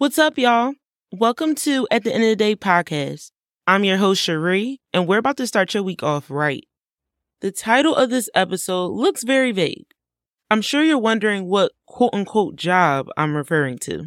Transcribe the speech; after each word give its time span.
What's 0.00 0.18
up, 0.18 0.38
y'all? 0.38 0.72
Welcome 1.12 1.54
to 1.56 1.86
At 1.90 2.04
the 2.04 2.14
End 2.14 2.22
of 2.22 2.30
the 2.30 2.36
Day 2.36 2.56
podcast. 2.56 3.32
I'm 3.66 3.84
your 3.84 3.98
host, 3.98 4.22
Cherie, 4.22 4.80
and 4.94 5.06
we're 5.06 5.18
about 5.18 5.36
to 5.36 5.46
start 5.46 5.74
your 5.74 5.82
week 5.82 6.02
off 6.02 6.30
right. 6.30 6.66
The 7.40 7.52
title 7.52 7.94
of 7.94 8.08
this 8.08 8.30
episode 8.34 8.92
looks 8.92 9.24
very 9.24 9.52
vague. 9.52 9.84
I'm 10.50 10.62
sure 10.62 10.82
you're 10.82 10.96
wondering 10.96 11.48
what 11.48 11.72
quote 11.84 12.14
unquote 12.14 12.56
job 12.56 13.10
I'm 13.18 13.36
referring 13.36 13.76
to. 13.80 14.06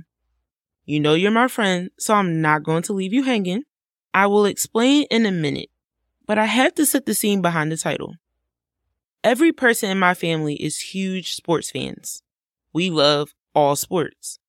You 0.83 0.99
know 0.99 1.13
you're 1.13 1.29
my 1.29 1.47
friend, 1.47 1.91
so 1.99 2.15
I'm 2.15 2.41
not 2.41 2.63
going 2.63 2.81
to 2.81 2.93
leave 2.93 3.13
you 3.13 3.21
hanging. 3.21 3.61
I 4.15 4.25
will 4.25 4.45
explain 4.45 5.05
in 5.11 5.27
a 5.27 5.31
minute, 5.31 5.69
but 6.25 6.39
I 6.39 6.45
have 6.45 6.73
to 6.73 6.87
set 6.87 7.05
the 7.05 7.13
scene 7.13 7.43
behind 7.43 7.71
the 7.71 7.77
title. 7.77 8.15
Every 9.23 9.51
person 9.51 9.91
in 9.91 9.99
my 9.99 10.15
family 10.15 10.55
is 10.55 10.79
huge 10.79 11.35
sports 11.35 11.69
fans. 11.69 12.23
We 12.73 12.89
love 12.89 13.35
all 13.53 13.75
sports. 13.75 14.39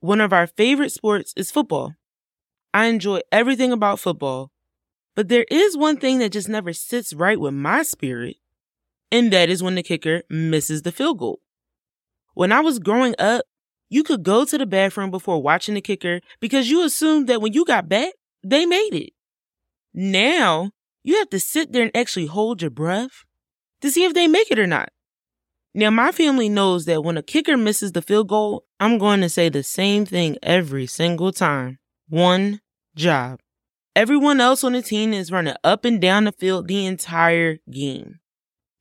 One 0.00 0.22
of 0.22 0.32
our 0.32 0.46
favorite 0.46 0.92
sports 0.92 1.34
is 1.36 1.50
football. 1.50 1.94
I 2.72 2.86
enjoy 2.86 3.20
everything 3.30 3.70
about 3.70 4.00
football, 4.00 4.50
but 5.14 5.28
there 5.28 5.44
is 5.50 5.76
one 5.76 5.98
thing 5.98 6.18
that 6.20 6.32
just 6.32 6.48
never 6.48 6.72
sits 6.72 7.12
right 7.12 7.38
with 7.38 7.52
my 7.52 7.82
spirit, 7.82 8.36
and 9.12 9.30
that 9.32 9.50
is 9.50 9.62
when 9.62 9.74
the 9.74 9.82
kicker 9.82 10.22
misses 10.30 10.82
the 10.82 10.92
field 10.92 11.18
goal. 11.18 11.40
When 12.32 12.50
I 12.50 12.60
was 12.60 12.78
growing 12.78 13.14
up, 13.18 13.44
you 13.90 14.02
could 14.02 14.22
go 14.22 14.46
to 14.46 14.56
the 14.56 14.64
bathroom 14.64 15.10
before 15.10 15.42
watching 15.42 15.74
the 15.74 15.80
kicker 15.82 16.20
because 16.40 16.70
you 16.70 16.82
assumed 16.82 17.28
that 17.28 17.42
when 17.42 17.52
you 17.52 17.66
got 17.66 17.88
back, 17.88 18.14
they 18.42 18.64
made 18.64 18.94
it. 18.94 19.12
Now, 19.92 20.70
you 21.02 21.18
have 21.18 21.28
to 21.30 21.40
sit 21.40 21.72
there 21.72 21.82
and 21.82 21.94
actually 21.94 22.26
hold 22.26 22.62
your 22.62 22.70
breath 22.70 23.24
to 23.82 23.90
see 23.90 24.04
if 24.04 24.14
they 24.14 24.28
make 24.28 24.50
it 24.50 24.58
or 24.58 24.66
not. 24.66 24.90
Now, 25.74 25.90
my 25.90 26.12
family 26.12 26.48
knows 26.48 26.86
that 26.86 27.04
when 27.04 27.18
a 27.18 27.22
kicker 27.22 27.56
misses 27.56 27.92
the 27.92 28.00
field 28.00 28.28
goal, 28.28 28.64
I'm 28.80 28.96
going 28.96 29.20
to 29.20 29.28
say 29.28 29.50
the 29.50 29.62
same 29.62 30.06
thing 30.06 30.38
every 30.42 30.86
single 30.86 31.32
time. 31.32 31.78
One 32.08 32.60
job. 32.96 33.40
Everyone 33.94 34.40
else 34.40 34.64
on 34.64 34.72
the 34.72 34.80
team 34.80 35.12
is 35.12 35.30
running 35.30 35.54
up 35.62 35.84
and 35.84 36.00
down 36.00 36.24
the 36.24 36.32
field 36.32 36.66
the 36.66 36.86
entire 36.86 37.58
game. 37.70 38.20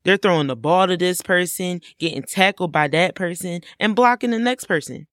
They're 0.05 0.15
throwing 0.15 0.47
the 0.47 0.55
ball 0.55 0.87
to 0.87 0.95
this 0.95 1.21
person, 1.21 1.81
getting 1.99 2.23
tackled 2.23 2.71
by 2.71 2.87
that 2.87 3.13
person, 3.13 3.59
and 3.77 3.93
blocking 3.93 4.31
the 4.31 4.39
next 4.39 4.65
person. 4.65 5.07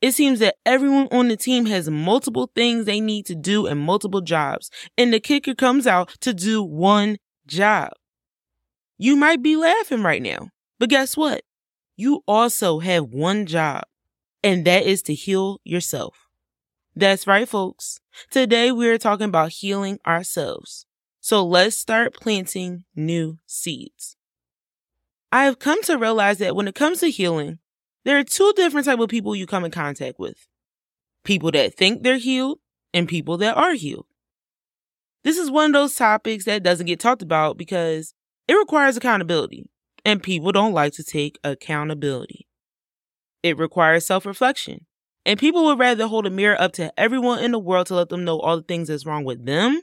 It 0.00 0.10
seems 0.12 0.40
that 0.40 0.56
everyone 0.66 1.06
on 1.12 1.28
the 1.28 1.36
team 1.36 1.66
has 1.66 1.88
multiple 1.88 2.50
things 2.52 2.84
they 2.84 3.00
need 3.00 3.26
to 3.26 3.36
do 3.36 3.66
and 3.68 3.78
multiple 3.78 4.22
jobs, 4.22 4.72
and 4.98 5.14
the 5.14 5.20
kicker 5.20 5.54
comes 5.54 5.86
out 5.86 6.16
to 6.20 6.34
do 6.34 6.64
one 6.64 7.18
job. 7.46 7.92
You 8.98 9.14
might 9.14 9.40
be 9.40 9.54
laughing 9.54 10.02
right 10.02 10.20
now, 10.20 10.48
but 10.80 10.88
guess 10.90 11.16
what? 11.16 11.42
You 11.96 12.24
also 12.26 12.80
have 12.80 13.04
one 13.04 13.46
job, 13.46 13.84
and 14.42 14.64
that 14.66 14.84
is 14.84 15.02
to 15.02 15.14
heal 15.14 15.60
yourself. 15.64 16.28
That's 16.94 17.26
right, 17.26 17.48
folks. 17.48 18.00
Today 18.30 18.70
we 18.72 18.88
are 18.88 18.98
talking 18.98 19.28
about 19.28 19.52
healing 19.52 19.98
ourselves. 20.06 20.86
So 21.20 21.44
let's 21.44 21.76
start 21.76 22.14
planting 22.14 22.84
new 22.94 23.38
seeds. 23.46 24.16
I 25.30 25.44
have 25.44 25.58
come 25.58 25.82
to 25.84 25.96
realize 25.96 26.38
that 26.38 26.54
when 26.54 26.68
it 26.68 26.74
comes 26.74 27.00
to 27.00 27.10
healing, 27.10 27.58
there 28.04 28.18
are 28.18 28.24
two 28.24 28.52
different 28.56 28.86
type 28.86 28.98
of 28.98 29.08
people 29.08 29.34
you 29.34 29.46
come 29.46 29.64
in 29.64 29.70
contact 29.70 30.18
with. 30.18 30.46
People 31.24 31.50
that 31.52 31.74
think 31.74 32.02
they're 32.02 32.18
healed 32.18 32.58
and 32.92 33.08
people 33.08 33.38
that 33.38 33.56
are 33.56 33.74
healed. 33.74 34.06
This 35.24 35.38
is 35.38 35.50
one 35.50 35.66
of 35.66 35.72
those 35.72 35.94
topics 35.94 36.44
that 36.44 36.64
doesn't 36.64 36.86
get 36.86 36.98
talked 36.98 37.22
about 37.22 37.56
because 37.56 38.12
it 38.48 38.54
requires 38.54 38.96
accountability 38.96 39.70
and 40.04 40.22
people 40.22 40.50
don't 40.50 40.72
like 40.72 40.92
to 40.94 41.04
take 41.04 41.38
accountability. 41.44 42.48
It 43.42 43.58
requires 43.58 44.06
self-reflection 44.06 44.86
and 45.24 45.38
people 45.38 45.64
would 45.64 45.78
rather 45.78 46.06
hold 46.06 46.26
a 46.26 46.30
mirror 46.30 46.60
up 46.60 46.72
to 46.72 46.92
everyone 46.98 47.38
in 47.42 47.52
the 47.52 47.58
world 47.58 47.86
to 47.86 47.94
let 47.94 48.08
them 48.08 48.24
know 48.24 48.40
all 48.40 48.56
the 48.56 48.62
things 48.62 48.88
that's 48.88 49.06
wrong 49.06 49.24
with 49.24 49.44
them 49.44 49.80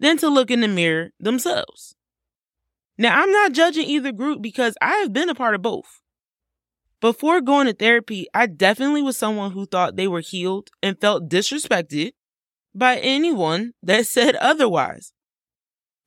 than 0.00 0.16
to 0.18 0.28
look 0.28 0.50
in 0.50 0.60
the 0.60 0.68
mirror 0.68 1.10
themselves. 1.20 1.94
Now, 2.96 3.20
I'm 3.20 3.30
not 3.30 3.52
judging 3.52 3.86
either 3.86 4.12
group 4.12 4.40
because 4.40 4.76
I 4.80 4.96
have 4.96 5.12
been 5.12 5.28
a 5.28 5.34
part 5.34 5.54
of 5.54 5.62
both. 5.62 6.00
Before 7.00 7.40
going 7.40 7.66
to 7.66 7.74
therapy, 7.74 8.26
I 8.32 8.46
definitely 8.46 9.02
was 9.02 9.16
someone 9.16 9.50
who 9.50 9.66
thought 9.66 9.96
they 9.96 10.08
were 10.08 10.20
healed 10.20 10.70
and 10.82 10.98
felt 10.98 11.28
disrespected 11.28 12.12
by 12.74 12.96
anyone 12.98 13.72
that 13.82 14.06
said 14.06 14.36
otherwise. 14.36 15.12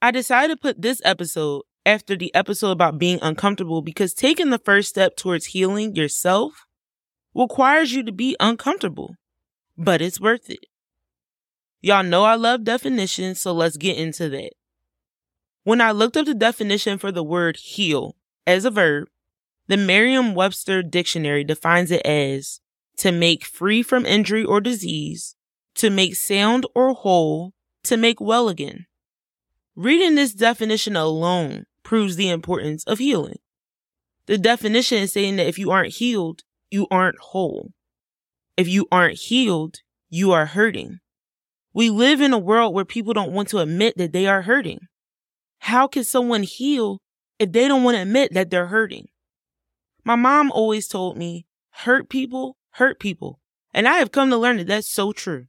I 0.02 0.12
decided 0.12 0.56
to 0.56 0.62
put 0.62 0.82
this 0.82 1.02
episode 1.04 1.64
after 1.86 2.16
the 2.16 2.34
episode 2.34 2.72
about 2.72 3.00
being 3.00 3.20
uncomfortable 3.22 3.82
because 3.82 4.14
taking 4.14 4.50
the 4.50 4.60
first 4.60 4.90
step 4.90 5.16
towards 5.16 5.48
healing 5.48 5.96
yourself 5.96 6.67
requires 7.38 7.94
you 7.94 8.04
to 8.04 8.12
be 8.12 8.36
uncomfortable, 8.40 9.16
but 9.78 10.02
it's 10.02 10.20
worth 10.20 10.50
it. 10.50 10.66
Y'all 11.82 12.04
know 12.04 12.24
I 12.24 12.36
love 12.36 12.64
definitions, 12.64 13.40
so 13.40 13.54
let's 13.54 13.78
get 13.78 13.98
into 13.98 14.28
that. 14.30 14.54
When 15.64 15.80
I 15.80 15.92
looked 15.92 16.18
up 16.18 16.26
the 16.26 16.34
definition 16.34 16.98
for 16.98 17.12
the 17.12 17.24
word 17.24 17.58
heal 17.58 18.16
as 18.48 18.66
a 18.66 18.72
verb, 18.72 19.08
the 19.68 19.78
Merriam 19.78 20.34
Webster 20.34 20.82
dictionary 20.82 21.44
defines 21.44 21.92
it 21.92 22.06
as 22.06 22.60
to 22.98 23.12
make 23.12 23.46
free 23.46 23.84
from 23.84 24.06
injury 24.06 24.44
or 24.44 24.60
disease, 24.60 25.36
to 25.76 25.90
make 25.92 26.16
sound 26.16 26.66
or 26.74 26.94
whole, 26.94 27.54
to 27.84 27.98
make 27.98 28.20
well 28.20 28.50
again. 28.50 28.88
Reading 29.76 30.16
this 30.16 30.34
definition 30.34 30.96
alone 30.96 31.66
proves 31.84 32.16
the 32.16 32.30
importance 32.30 32.84
of 32.86 32.98
healing. 32.98 33.38
The 34.26 34.38
definition 34.38 34.98
is 35.00 35.14
saying 35.14 35.36
that 35.36 35.48
if 35.48 35.60
you 35.60 35.70
aren't 35.70 35.94
healed, 35.94 36.44
you 36.70 36.88
aren't 36.92 37.20
whole. 37.20 37.72
If 38.56 38.68
you 38.68 38.88
aren't 38.92 39.20
healed, 39.20 39.78
you 40.10 40.32
are 40.32 40.46
hurting. 40.46 41.00
We 41.74 41.90
live 41.90 42.22
in 42.22 42.34
a 42.34 42.40
world 42.40 42.74
where 42.74 42.86
people 42.86 43.14
don't 43.14 43.32
want 43.32 43.50
to 43.50 43.60
admit 43.60 43.98
that 43.98 44.14
they 44.14 44.28
are 44.28 44.42
hurting. 44.42 44.80
How 45.60 45.88
can 45.88 46.04
someone 46.04 46.44
heal 46.44 47.02
if 47.40 47.52
they 47.52 47.68
don't 47.68 47.84
want 47.84 47.96
to 47.96 48.02
admit 48.02 48.34
that 48.34 48.50
they're 48.50 48.68
hurting? 48.68 49.08
My 50.04 50.16
mom 50.16 50.52
always 50.52 50.88
told 50.88 51.18
me, 51.18 51.46
hurt 51.70 52.10
people, 52.10 52.58
hurt 52.72 53.00
people. 53.00 53.40
And 53.74 53.88
I 53.88 53.98
have 53.98 54.12
come 54.12 54.30
to 54.30 54.38
learn 54.38 54.58
that 54.58 54.68
that's 54.68 54.90
so 54.90 55.12
true. 55.12 55.48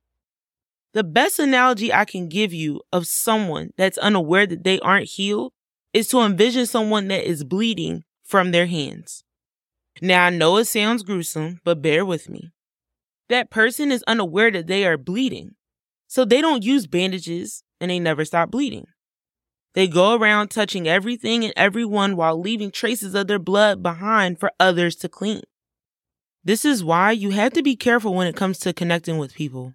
The 0.92 1.04
best 1.04 1.38
analogy 1.38 1.92
I 1.92 2.04
can 2.04 2.28
give 2.28 2.52
you 2.52 2.80
of 2.92 3.06
someone 3.06 3.70
that's 3.76 3.98
unaware 3.98 4.46
that 4.46 4.64
they 4.64 4.80
aren't 4.80 5.08
healed 5.08 5.52
is 5.92 6.08
to 6.08 6.20
envision 6.20 6.66
someone 6.66 7.08
that 7.08 7.28
is 7.28 7.44
bleeding 7.44 8.04
from 8.24 8.50
their 8.50 8.66
hands. 8.66 9.24
Now 10.00 10.26
I 10.26 10.31
know 10.31 10.56
it 10.59 10.66
sounds 10.66 11.03
gruesome, 11.03 11.60
but 11.64 11.82
bear 11.82 12.04
with 12.04 12.28
me. 12.28 12.53
That 13.28 13.50
person 13.50 13.91
is 13.92 14.04
unaware 14.06 14.50
that 14.50 14.66
they 14.66 14.86
are 14.86 14.97
bleeding. 14.97 15.56
So 16.06 16.25
they 16.25 16.41
don't 16.41 16.64
use 16.64 16.86
bandages 16.86 17.62
and 17.81 17.91
they 17.91 17.98
never 17.98 18.25
stop 18.25 18.50
bleeding. 18.50 18.86
They 19.75 19.86
go 19.86 20.14
around 20.14 20.48
touching 20.48 20.88
everything 20.88 21.44
and 21.44 21.53
everyone 21.56 22.16
while 22.16 22.41
leaving 22.41 22.70
traces 22.70 23.14
of 23.14 23.26
their 23.26 23.38
blood 23.38 23.82
behind 23.82 24.41
for 24.41 24.50
others 24.59 24.97
to 24.97 25.09
clean. 25.09 25.42
This 26.42 26.65
is 26.65 26.82
why 26.82 27.12
you 27.12 27.30
have 27.30 27.53
to 27.53 27.62
be 27.62 27.76
careful 27.76 28.15
when 28.15 28.26
it 28.26 28.36
comes 28.36 28.59
to 28.60 28.72
connecting 28.72 29.19
with 29.19 29.34
people. 29.34 29.75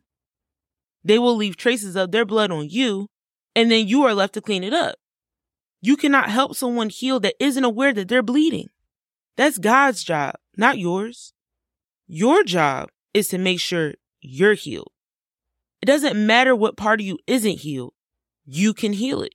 They 1.04 1.20
will 1.20 1.36
leave 1.36 1.58
traces 1.58 1.96
of 1.96 2.12
their 2.12 2.26
blood 2.26 2.50
on 2.50 2.70
you, 2.70 3.08
and 3.56 3.70
then 3.70 3.88
you 3.88 4.04
are 4.04 4.14
left 4.14 4.34
to 4.34 4.42
clean 4.42 4.64
it 4.64 4.74
up. 4.74 4.96
You 5.82 5.96
cannot 5.98 6.30
help 6.30 6.56
someone 6.56 6.90
heal 6.90 7.20
that 7.20 7.36
isn't 7.40 7.64
aware 7.64 7.94
that 7.94 8.08
they're 8.08 8.24
bleeding. 8.24 8.70
That's 9.36 9.58
God's 9.58 10.04
job, 10.04 10.36
not 10.56 10.78
yours. 10.78 11.34
Your 12.08 12.44
job 12.44 12.90
is 13.14 13.28
to 13.30 13.38
make 13.38 13.60
sure 13.60 13.96
you're 14.22 14.54
healed. 14.54 14.92
It 15.82 15.86
doesn't 15.86 16.26
matter 16.26 16.56
what 16.56 16.78
part 16.78 17.00
of 17.02 17.06
you 17.06 17.18
isn't 17.28 17.60
healed. 17.60 17.94
You 18.46 18.74
can 18.74 18.94
heal 18.94 19.22
it. 19.22 19.34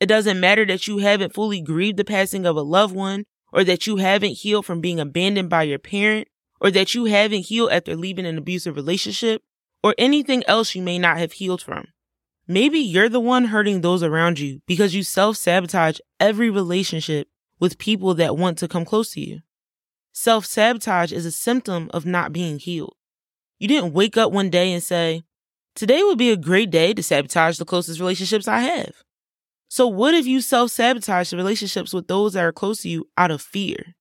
It 0.00 0.06
doesn't 0.06 0.40
matter 0.40 0.64
that 0.66 0.86
you 0.86 0.98
haven't 0.98 1.34
fully 1.34 1.60
grieved 1.60 1.96
the 1.96 2.04
passing 2.04 2.46
of 2.46 2.56
a 2.56 2.62
loved 2.62 2.94
one, 2.94 3.24
or 3.52 3.64
that 3.64 3.86
you 3.86 3.96
haven't 3.96 4.38
healed 4.38 4.66
from 4.66 4.80
being 4.80 5.00
abandoned 5.00 5.48
by 5.48 5.62
your 5.62 5.78
parent, 5.78 6.28
or 6.60 6.70
that 6.70 6.94
you 6.94 7.06
haven't 7.06 7.46
healed 7.46 7.70
after 7.72 7.96
leaving 7.96 8.26
an 8.26 8.38
abusive 8.38 8.76
relationship, 8.76 9.42
or 9.82 9.94
anything 9.98 10.42
else 10.46 10.74
you 10.74 10.82
may 10.82 10.98
not 10.98 11.18
have 11.18 11.32
healed 11.32 11.62
from. 11.62 11.88
Maybe 12.46 12.78
you're 12.78 13.08
the 13.08 13.20
one 13.20 13.46
hurting 13.46 13.80
those 13.80 14.02
around 14.02 14.38
you 14.38 14.60
because 14.66 14.94
you 14.94 15.02
self 15.02 15.36
sabotage 15.36 15.98
every 16.20 16.50
relationship 16.50 17.28
with 17.58 17.78
people 17.78 18.14
that 18.14 18.36
want 18.36 18.58
to 18.58 18.68
come 18.68 18.84
close 18.84 19.12
to 19.12 19.20
you. 19.20 19.40
Self 20.12 20.46
sabotage 20.46 21.12
is 21.12 21.26
a 21.26 21.30
symptom 21.30 21.90
of 21.92 22.06
not 22.06 22.32
being 22.32 22.58
healed. 22.58 22.94
You 23.58 23.68
didn't 23.68 23.92
wake 23.92 24.16
up 24.16 24.32
one 24.32 24.50
day 24.50 24.72
and 24.72 24.82
say, 24.82 25.24
Today 25.74 26.02
would 26.02 26.16
be 26.16 26.30
a 26.30 26.36
great 26.36 26.70
day 26.70 26.94
to 26.94 27.02
sabotage 27.02 27.58
the 27.58 27.66
closest 27.66 28.00
relationships 28.00 28.48
I 28.48 28.60
have. 28.60 28.92
So, 29.68 29.86
what 29.86 30.14
if 30.14 30.26
you 30.26 30.40
self 30.40 30.70
sabotage 30.70 31.30
the 31.30 31.36
relationships 31.36 31.92
with 31.92 32.08
those 32.08 32.32
that 32.32 32.44
are 32.44 32.52
close 32.52 32.82
to 32.82 32.88
you 32.88 33.08
out 33.18 33.30
of 33.30 33.42
fear? 33.42 33.94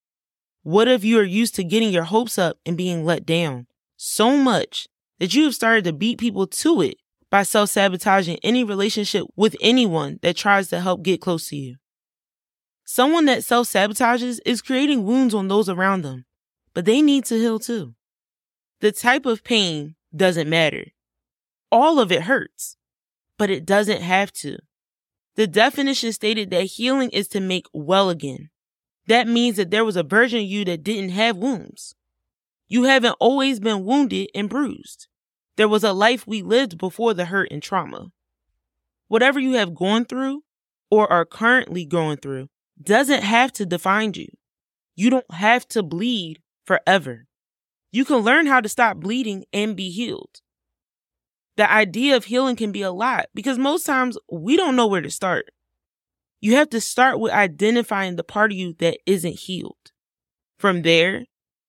What 0.63 0.87
if 0.87 1.03
you 1.03 1.19
are 1.19 1.23
used 1.23 1.55
to 1.55 1.63
getting 1.63 1.89
your 1.89 2.03
hopes 2.03 2.37
up 2.37 2.57
and 2.65 2.77
being 2.77 3.03
let 3.03 3.25
down 3.25 3.67
so 3.97 4.37
much 4.37 4.87
that 5.19 5.33
you 5.33 5.43
have 5.43 5.55
started 5.55 5.83
to 5.83 5.93
beat 5.93 6.17
people 6.17 6.47
to 6.47 6.81
it 6.81 6.97
by 7.29 7.43
self 7.43 7.69
sabotaging 7.69 8.39
any 8.41 8.63
relationship 8.63 9.25
with 9.35 9.55
anyone 9.59 10.19
that 10.21 10.37
tries 10.37 10.69
to 10.69 10.79
help 10.79 11.03
get 11.03 11.21
close 11.21 11.49
to 11.49 11.57
you? 11.57 11.75
Someone 12.87 13.25
that 13.25 13.43
self 13.43 13.67
sabotages 13.67 14.39
is 14.45 14.61
creating 14.61 15.05
wounds 15.05 15.33
on 15.33 15.47
those 15.47 15.67
around 15.67 16.03
them, 16.03 16.25
but 16.75 16.85
they 16.85 17.01
need 17.01 17.25
to 17.25 17.35
heal 17.35 17.57
too. 17.57 17.95
The 18.79 18.91
type 18.91 19.25
of 19.25 19.43
pain 19.43 19.95
doesn't 20.15 20.47
matter. 20.47 20.85
All 21.71 21.99
of 21.99 22.11
it 22.11 22.21
hurts, 22.23 22.77
but 23.39 23.49
it 23.49 23.65
doesn't 23.65 24.01
have 24.01 24.31
to. 24.33 24.59
The 25.35 25.47
definition 25.47 26.13
stated 26.13 26.51
that 26.51 26.63
healing 26.63 27.09
is 27.09 27.27
to 27.29 27.39
make 27.39 27.65
well 27.73 28.11
again. 28.11 28.49
That 29.07 29.27
means 29.27 29.57
that 29.57 29.71
there 29.71 29.83
was 29.83 29.95
a 29.95 30.03
version 30.03 30.39
of 30.39 30.45
you 30.45 30.63
that 30.65 30.83
didn't 30.83 31.09
have 31.09 31.37
wounds. 31.37 31.95
You 32.67 32.83
haven't 32.83 33.17
always 33.19 33.59
been 33.59 33.83
wounded 33.83 34.29
and 34.35 34.47
bruised. 34.47 35.07
There 35.57 35.67
was 35.67 35.83
a 35.83 35.91
life 35.91 36.27
we 36.27 36.43
lived 36.43 36.77
before 36.77 37.15
the 37.15 37.25
hurt 37.25 37.49
and 37.51 37.63
trauma. 37.63 38.11
Whatever 39.07 39.39
you 39.39 39.53
have 39.53 39.75
gone 39.75 40.05
through 40.05 40.43
or 40.91 41.11
are 41.11 41.25
currently 41.25 41.85
going 41.85 42.17
through 42.17 42.49
doesn't 42.81 43.23
have 43.23 43.51
to 43.53 43.65
define 43.65 44.13
you. 44.15 44.27
You 44.95 45.09
don't 45.09 45.31
have 45.31 45.67
to 45.69 45.83
bleed 45.83 46.41
forever. 46.65 47.27
You 47.91 48.05
can 48.05 48.17
learn 48.17 48.47
how 48.47 48.61
to 48.61 48.69
stop 48.69 48.97
bleeding 48.97 49.45
and 49.53 49.75
be 49.75 49.89
healed. 49.89 50.41
The 51.57 51.71
idea 51.71 52.17
of 52.17 52.25
healing 52.25 52.55
can 52.55 52.71
be 52.71 52.81
a 52.81 52.91
lot 52.91 53.27
because 53.33 53.57
most 53.57 53.85
times 53.85 54.17
we 54.29 54.57
don't 54.57 54.75
know 54.75 54.87
where 54.87 55.01
to 55.01 55.09
start. 55.09 55.45
You 56.41 56.55
have 56.55 56.69
to 56.71 56.81
start 56.81 57.19
with 57.19 57.31
identifying 57.31 58.17
the 58.17 58.23
part 58.23 58.51
of 58.51 58.57
you 58.57 58.75
that 58.79 58.99
isn't 59.05 59.39
healed. 59.39 59.91
From 60.57 60.81
there, 60.81 61.25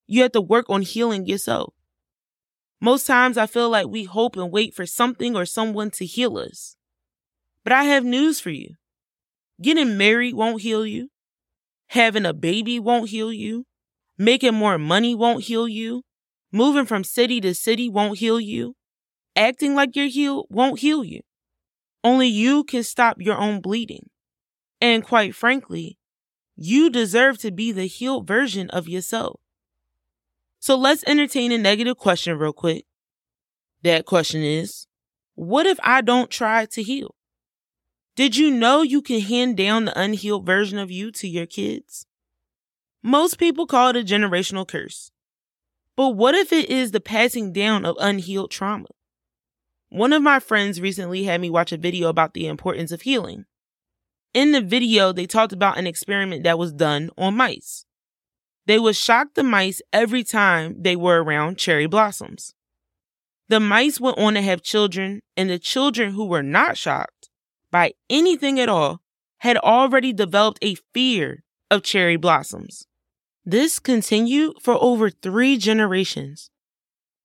you 0.06 0.22
have 0.22 0.32
to 0.32 0.40
work 0.40 0.66
on 0.68 0.82
healing 0.82 1.26
yourself. 1.26 1.72
Most 2.80 3.06
times 3.06 3.38
I 3.38 3.46
feel 3.46 3.70
like 3.70 3.86
we 3.86 4.04
hope 4.04 4.36
and 4.36 4.52
wait 4.52 4.74
for 4.74 4.86
something 4.86 5.36
or 5.36 5.46
someone 5.46 5.90
to 5.92 6.04
heal 6.04 6.36
us. 6.36 6.76
But 7.64 7.72
I 7.72 7.84
have 7.84 8.04
news 8.04 8.38
for 8.38 8.50
you. 8.50 8.74
Getting 9.60 9.96
married 9.96 10.34
won't 10.34 10.60
heal 10.62 10.86
you. 10.86 11.08
Having 11.88 12.26
a 12.26 12.34
baby 12.34 12.78
won't 12.78 13.10
heal 13.10 13.32
you. 13.32 13.66
Making 14.18 14.54
more 14.54 14.78
money 14.78 15.14
won't 15.14 15.44
heal 15.44 15.66
you. 15.66 16.02
Moving 16.52 16.86
from 16.86 17.04
city 17.04 17.40
to 17.40 17.54
city 17.54 17.88
won't 17.88 18.18
heal 18.18 18.40
you. 18.40 18.76
Acting 19.34 19.74
like 19.74 19.96
you're 19.96 20.06
healed 20.06 20.46
won't 20.50 20.80
heal 20.80 21.04
you. 21.04 21.20
Only 22.04 22.28
you 22.28 22.64
can 22.64 22.82
stop 22.82 23.16
your 23.20 23.36
own 23.36 23.60
bleeding. 23.60 24.08
And 24.80 25.04
quite 25.04 25.34
frankly, 25.34 25.98
you 26.56 26.88
deserve 26.88 27.38
to 27.38 27.50
be 27.50 27.72
the 27.72 27.86
healed 27.86 28.26
version 28.26 28.70
of 28.70 28.88
yourself. 28.88 29.40
So 30.60 30.76
let's 30.76 31.04
entertain 31.06 31.50
a 31.50 31.58
negative 31.58 31.96
question 31.96 32.38
real 32.38 32.52
quick. 32.52 32.84
That 33.82 34.06
question 34.06 34.42
is, 34.42 34.86
what 35.34 35.66
if 35.66 35.78
I 35.82 36.00
don't 36.00 36.30
try 36.30 36.66
to 36.66 36.82
heal? 36.82 37.15
Did 38.16 38.34
you 38.34 38.50
know 38.50 38.80
you 38.80 39.02
can 39.02 39.20
hand 39.20 39.58
down 39.58 39.84
the 39.84 40.00
unhealed 40.00 40.46
version 40.46 40.78
of 40.78 40.90
you 40.90 41.12
to 41.12 41.28
your 41.28 41.44
kids? 41.44 42.06
Most 43.02 43.38
people 43.38 43.66
call 43.66 43.90
it 43.90 43.96
a 43.96 44.02
generational 44.02 44.66
curse. 44.66 45.10
But 45.96 46.10
what 46.10 46.34
if 46.34 46.50
it 46.50 46.70
is 46.70 46.92
the 46.92 47.00
passing 47.00 47.52
down 47.52 47.84
of 47.84 47.94
unhealed 48.00 48.50
trauma? 48.50 48.86
One 49.90 50.14
of 50.14 50.22
my 50.22 50.40
friends 50.40 50.80
recently 50.80 51.24
had 51.24 51.42
me 51.42 51.50
watch 51.50 51.72
a 51.72 51.76
video 51.76 52.08
about 52.08 52.32
the 52.32 52.46
importance 52.46 52.90
of 52.90 53.02
healing. 53.02 53.44
In 54.32 54.52
the 54.52 54.62
video, 54.62 55.12
they 55.12 55.26
talked 55.26 55.52
about 55.52 55.76
an 55.76 55.86
experiment 55.86 56.42
that 56.44 56.58
was 56.58 56.72
done 56.72 57.10
on 57.18 57.36
mice. 57.36 57.84
They 58.64 58.78
would 58.78 58.96
shock 58.96 59.34
the 59.34 59.42
mice 59.42 59.82
every 59.92 60.24
time 60.24 60.82
they 60.82 60.96
were 60.96 61.22
around 61.22 61.58
cherry 61.58 61.86
blossoms. 61.86 62.54
The 63.48 63.60
mice 63.60 64.00
went 64.00 64.18
on 64.18 64.34
to 64.34 64.42
have 64.42 64.62
children, 64.62 65.20
and 65.36 65.50
the 65.50 65.58
children 65.58 66.12
who 66.12 66.24
were 66.24 66.42
not 66.42 66.78
shocked 66.78 67.15
by 67.70 67.92
anything 68.08 68.58
at 68.60 68.68
all 68.68 69.00
had 69.38 69.56
already 69.58 70.12
developed 70.12 70.58
a 70.62 70.76
fear 70.94 71.42
of 71.70 71.82
cherry 71.82 72.16
blossoms. 72.16 72.86
This 73.44 73.78
continued 73.78 74.56
for 74.60 74.74
over 74.80 75.10
three 75.10 75.56
generations. 75.56 76.50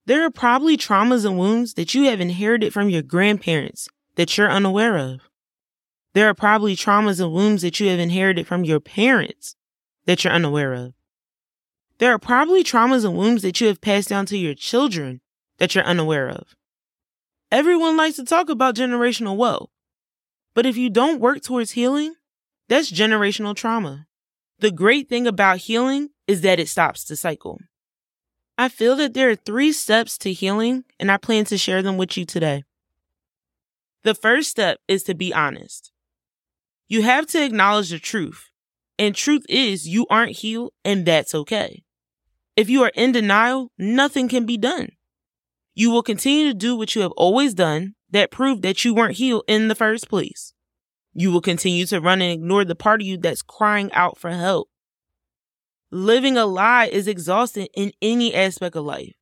There 0.05 0.23
are 0.25 0.31
probably 0.31 0.77
traumas 0.77 1.25
and 1.25 1.38
wounds 1.38 1.75
that 1.75 1.93
you 1.93 2.03
have 2.03 2.19
inherited 2.19 2.73
from 2.73 2.89
your 2.89 3.01
grandparents 3.01 3.88
that 4.15 4.38
you're 4.38 4.49
unaware 4.51 4.97
of. 4.97 5.21
There 6.13 6.27
are 6.27 6.33
probably 6.33 6.75
traumas 6.75 7.21
and 7.21 7.31
wounds 7.31 7.61
that 7.61 7.79
you 7.79 7.87
have 7.89 7.99
inherited 7.99 8.45
from 8.45 8.63
your 8.63 8.79
parents 8.79 9.55
that 10.05 10.23
you're 10.23 10.33
unaware 10.33 10.73
of. 10.73 10.94
There 11.99 12.11
are 12.11 12.19
probably 12.19 12.63
traumas 12.63 13.05
and 13.05 13.15
wounds 13.15 13.44
that 13.44 13.61
you 13.61 13.67
have 13.67 13.79
passed 13.79 14.09
down 14.09 14.25
to 14.27 14.37
your 14.37 14.55
children 14.55 15.21
that 15.59 15.75
you're 15.75 15.83
unaware 15.83 16.27
of. 16.29 16.55
Everyone 17.51 17.95
likes 17.95 18.15
to 18.15 18.25
talk 18.25 18.49
about 18.49 18.75
generational 18.75 19.35
woe, 19.35 19.69
but 20.53 20.65
if 20.65 20.77
you 20.77 20.89
don't 20.89 21.19
work 21.21 21.42
towards 21.42 21.71
healing, 21.71 22.15
that's 22.68 22.92
generational 22.92 23.56
trauma. 23.56 24.07
The 24.59 24.71
great 24.71 25.09
thing 25.09 25.27
about 25.27 25.57
healing 25.57 26.09
is 26.27 26.42
that 26.42 26.59
it 26.59 26.69
stops 26.69 27.03
the 27.03 27.15
cycle. 27.15 27.59
I 28.57 28.69
feel 28.69 28.95
that 28.98 29.13
there 29.13 29.30
are 29.30 29.36
three 29.36 29.71
steps 29.71 30.18
to 30.19 30.33
healing, 30.33 30.83
and 31.00 31.12
I 31.12 31.18
plan 31.18 31.45
to 31.45 31.57
share 31.57 31.81
them 31.81 31.98
with 31.98 32.15
you 32.15 32.25
today. 32.25 32.63
The 34.03 34.13
first 34.13 34.50
step 34.51 34.80
is 34.88 35.03
to 35.03 35.15
be 35.15 35.33
honest. 35.33 35.92
You 36.88 37.01
have 37.04 37.27
to 37.27 37.44
acknowledge 37.44 37.89
the 37.89 38.00
truth, 38.00 38.50
and 39.00 39.15
truth 39.15 39.45
is 39.50 39.88
you 39.88 40.06
aren't 40.09 40.38
healed, 40.38 40.74
and 40.83 41.06
that's 41.06 41.33
okay. 41.33 41.83
If 42.56 42.69
you 42.69 42.83
are 42.83 42.92
in 42.94 43.13
denial, 43.13 43.71
nothing 43.77 44.27
can 44.27 44.45
be 44.45 44.57
done. 44.57 44.89
You 45.74 45.89
will 45.89 46.04
continue 46.04 46.47
to 46.50 46.54
do 46.54 46.75
what 46.75 46.94
you 46.95 47.01
have 47.01 47.13
always 47.13 47.54
done 47.54 47.95
that 48.11 48.31
proved 48.31 48.61
that 48.61 48.83
you 48.85 48.93
weren't 48.93 49.17
healed 49.17 49.43
in 49.47 49.67
the 49.67 49.75
first 49.75 50.09
place. 50.09 50.53
You 51.13 51.31
will 51.31 51.41
continue 51.41 51.85
to 51.87 51.99
run 51.99 52.21
and 52.21 52.31
ignore 52.31 52.63
the 52.63 52.75
part 52.75 53.01
of 53.01 53.07
you 53.07 53.17
that's 53.17 53.41
crying 53.41 53.91
out 53.93 54.17
for 54.17 54.29
help. 54.29 54.69
Living 55.91 56.37
a 56.37 56.45
lie 56.45 56.85
is 56.85 57.07
exhausting 57.07 57.67
in 57.73 57.91
any 58.01 58.33
aspect 58.33 58.77
of 58.77 58.85
life, 58.85 59.13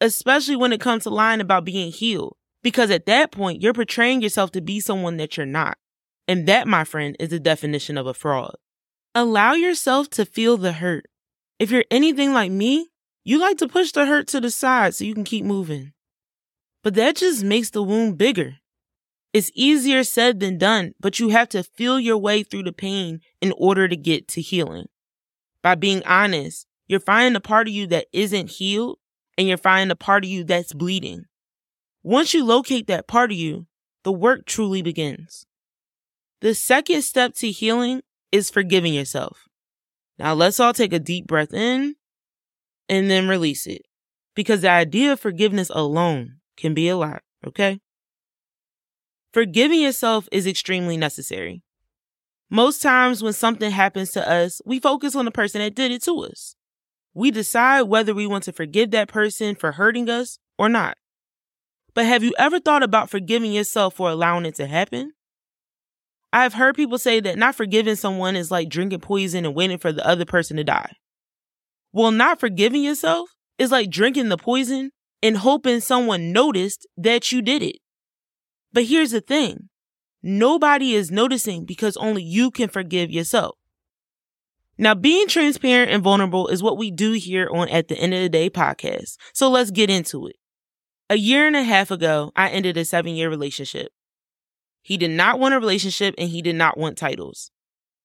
especially 0.00 0.56
when 0.56 0.72
it 0.72 0.80
comes 0.80 1.04
to 1.04 1.10
lying 1.10 1.40
about 1.40 1.64
being 1.64 1.92
healed, 1.92 2.36
because 2.62 2.90
at 2.90 3.06
that 3.06 3.30
point, 3.30 3.62
you're 3.62 3.72
portraying 3.72 4.20
yourself 4.20 4.50
to 4.52 4.60
be 4.60 4.80
someone 4.80 5.16
that 5.18 5.36
you're 5.36 5.46
not. 5.46 5.78
And 6.26 6.46
that, 6.48 6.66
my 6.66 6.84
friend, 6.84 7.16
is 7.20 7.28
the 7.28 7.38
definition 7.38 7.96
of 7.96 8.06
a 8.06 8.14
fraud. 8.14 8.56
Allow 9.14 9.52
yourself 9.52 10.08
to 10.10 10.24
feel 10.24 10.56
the 10.56 10.72
hurt. 10.72 11.06
If 11.58 11.70
you're 11.70 11.84
anything 11.90 12.32
like 12.32 12.50
me, 12.50 12.88
you 13.24 13.38
like 13.38 13.58
to 13.58 13.68
push 13.68 13.92
the 13.92 14.06
hurt 14.06 14.26
to 14.28 14.40
the 14.40 14.50
side 14.50 14.94
so 14.94 15.04
you 15.04 15.14
can 15.14 15.24
keep 15.24 15.44
moving. 15.44 15.92
But 16.82 16.94
that 16.94 17.16
just 17.16 17.44
makes 17.44 17.70
the 17.70 17.82
wound 17.82 18.18
bigger. 18.18 18.56
It's 19.32 19.50
easier 19.54 20.04
said 20.04 20.40
than 20.40 20.58
done, 20.58 20.92
but 21.00 21.18
you 21.18 21.30
have 21.30 21.48
to 21.50 21.62
feel 21.62 21.98
your 21.98 22.18
way 22.18 22.42
through 22.42 22.64
the 22.64 22.72
pain 22.72 23.20
in 23.40 23.52
order 23.56 23.88
to 23.88 23.96
get 23.96 24.28
to 24.28 24.40
healing. 24.42 24.86
By 25.62 25.74
being 25.76 26.02
honest, 26.04 26.66
you're 26.88 27.00
finding 27.00 27.36
a 27.36 27.40
part 27.40 27.68
of 27.68 27.72
you 27.72 27.86
that 27.86 28.08
isn't 28.12 28.50
healed 28.50 28.98
and 29.38 29.48
you're 29.48 29.56
finding 29.56 29.90
a 29.90 29.96
part 29.96 30.24
of 30.24 30.30
you 30.30 30.44
that's 30.44 30.74
bleeding. 30.74 31.24
Once 32.02 32.34
you 32.34 32.44
locate 32.44 32.88
that 32.88 33.06
part 33.06 33.30
of 33.30 33.38
you, 33.38 33.66
the 34.02 34.12
work 34.12 34.44
truly 34.44 34.82
begins. 34.82 35.46
The 36.40 36.54
second 36.54 37.02
step 37.02 37.34
to 37.36 37.50
healing 37.50 38.02
is 38.32 38.50
forgiving 38.50 38.92
yourself. 38.92 39.48
Now 40.18 40.34
let's 40.34 40.60
all 40.60 40.74
take 40.74 40.92
a 40.92 40.98
deep 40.98 41.26
breath 41.26 41.54
in 41.54 41.94
and 42.88 43.10
then 43.10 43.28
release 43.28 43.66
it 43.66 43.82
because 44.34 44.60
the 44.60 44.70
idea 44.70 45.12
of 45.12 45.20
forgiveness 45.20 45.70
alone 45.70 46.40
can 46.56 46.74
be 46.74 46.88
a 46.88 46.96
lot, 46.96 47.22
okay? 47.46 47.80
Forgiving 49.32 49.80
yourself 49.80 50.28
is 50.30 50.46
extremely 50.46 50.96
necessary. 50.96 51.62
Most 52.50 52.82
times 52.82 53.22
when 53.22 53.32
something 53.32 53.70
happens 53.70 54.10
to 54.12 54.30
us, 54.30 54.60
we 54.66 54.78
focus 54.78 55.16
on 55.16 55.24
the 55.24 55.30
person 55.30 55.60
that 55.60 55.74
did 55.74 55.90
it 55.90 56.02
to 56.02 56.24
us. 56.24 56.54
We 57.14 57.30
decide 57.30 57.82
whether 57.82 58.14
we 58.14 58.26
want 58.26 58.44
to 58.44 58.52
forgive 58.52 58.90
that 58.90 59.08
person 59.08 59.54
for 59.54 59.72
hurting 59.72 60.10
us 60.10 60.38
or 60.58 60.68
not. 60.68 60.98
But 61.94 62.06
have 62.06 62.22
you 62.22 62.34
ever 62.38 62.60
thought 62.60 62.82
about 62.82 63.10
forgiving 63.10 63.52
yourself 63.52 63.94
for 63.94 64.10
allowing 64.10 64.46
it 64.46 64.54
to 64.56 64.66
happen? 64.66 65.12
I've 66.32 66.54
heard 66.54 66.76
people 66.76 66.98
say 66.98 67.20
that 67.20 67.38
not 67.38 67.54
forgiving 67.54 67.96
someone 67.96 68.36
is 68.36 68.50
like 68.50 68.70
drinking 68.70 69.00
poison 69.00 69.44
and 69.44 69.54
waiting 69.54 69.78
for 69.78 69.92
the 69.92 70.06
other 70.06 70.24
person 70.24 70.56
to 70.56 70.64
die. 70.64 70.92
Well, 71.92 72.10
not 72.10 72.40
forgiving 72.40 72.82
yourself 72.82 73.30
is 73.58 73.70
like 73.70 73.90
drinking 73.90 74.30
the 74.30 74.38
poison 74.38 74.92
and 75.22 75.36
hoping 75.38 75.80
someone 75.80 76.32
noticed 76.32 76.86
that 76.96 77.30
you 77.30 77.42
did 77.42 77.62
it. 77.62 77.76
But 78.72 78.84
here's 78.84 79.12
the 79.12 79.20
thing. 79.20 79.68
Nobody 80.22 80.94
is 80.94 81.10
noticing 81.10 81.64
because 81.64 81.96
only 81.96 82.22
you 82.22 82.50
can 82.50 82.68
forgive 82.68 83.10
yourself. 83.10 83.56
Now, 84.78 84.94
being 84.94 85.28
transparent 85.28 85.90
and 85.90 86.02
vulnerable 86.02 86.48
is 86.48 86.62
what 86.62 86.78
we 86.78 86.90
do 86.90 87.12
here 87.12 87.48
on 87.52 87.68
At 87.68 87.88
the 87.88 87.96
End 87.96 88.14
of 88.14 88.20
the 88.20 88.28
Day 88.28 88.48
podcast. 88.48 89.16
So 89.32 89.50
let's 89.50 89.70
get 89.70 89.90
into 89.90 90.26
it. 90.26 90.36
A 91.10 91.16
year 91.16 91.46
and 91.46 91.54
a 91.54 91.62
half 91.62 91.90
ago, 91.90 92.32
I 92.34 92.48
ended 92.48 92.76
a 92.76 92.84
seven 92.84 93.14
year 93.14 93.28
relationship. 93.28 93.92
He 94.80 94.96
did 94.96 95.10
not 95.10 95.38
want 95.38 95.54
a 95.54 95.60
relationship 95.60 96.14
and 96.18 96.30
he 96.30 96.42
did 96.42 96.56
not 96.56 96.78
want 96.78 96.96
titles. 96.96 97.50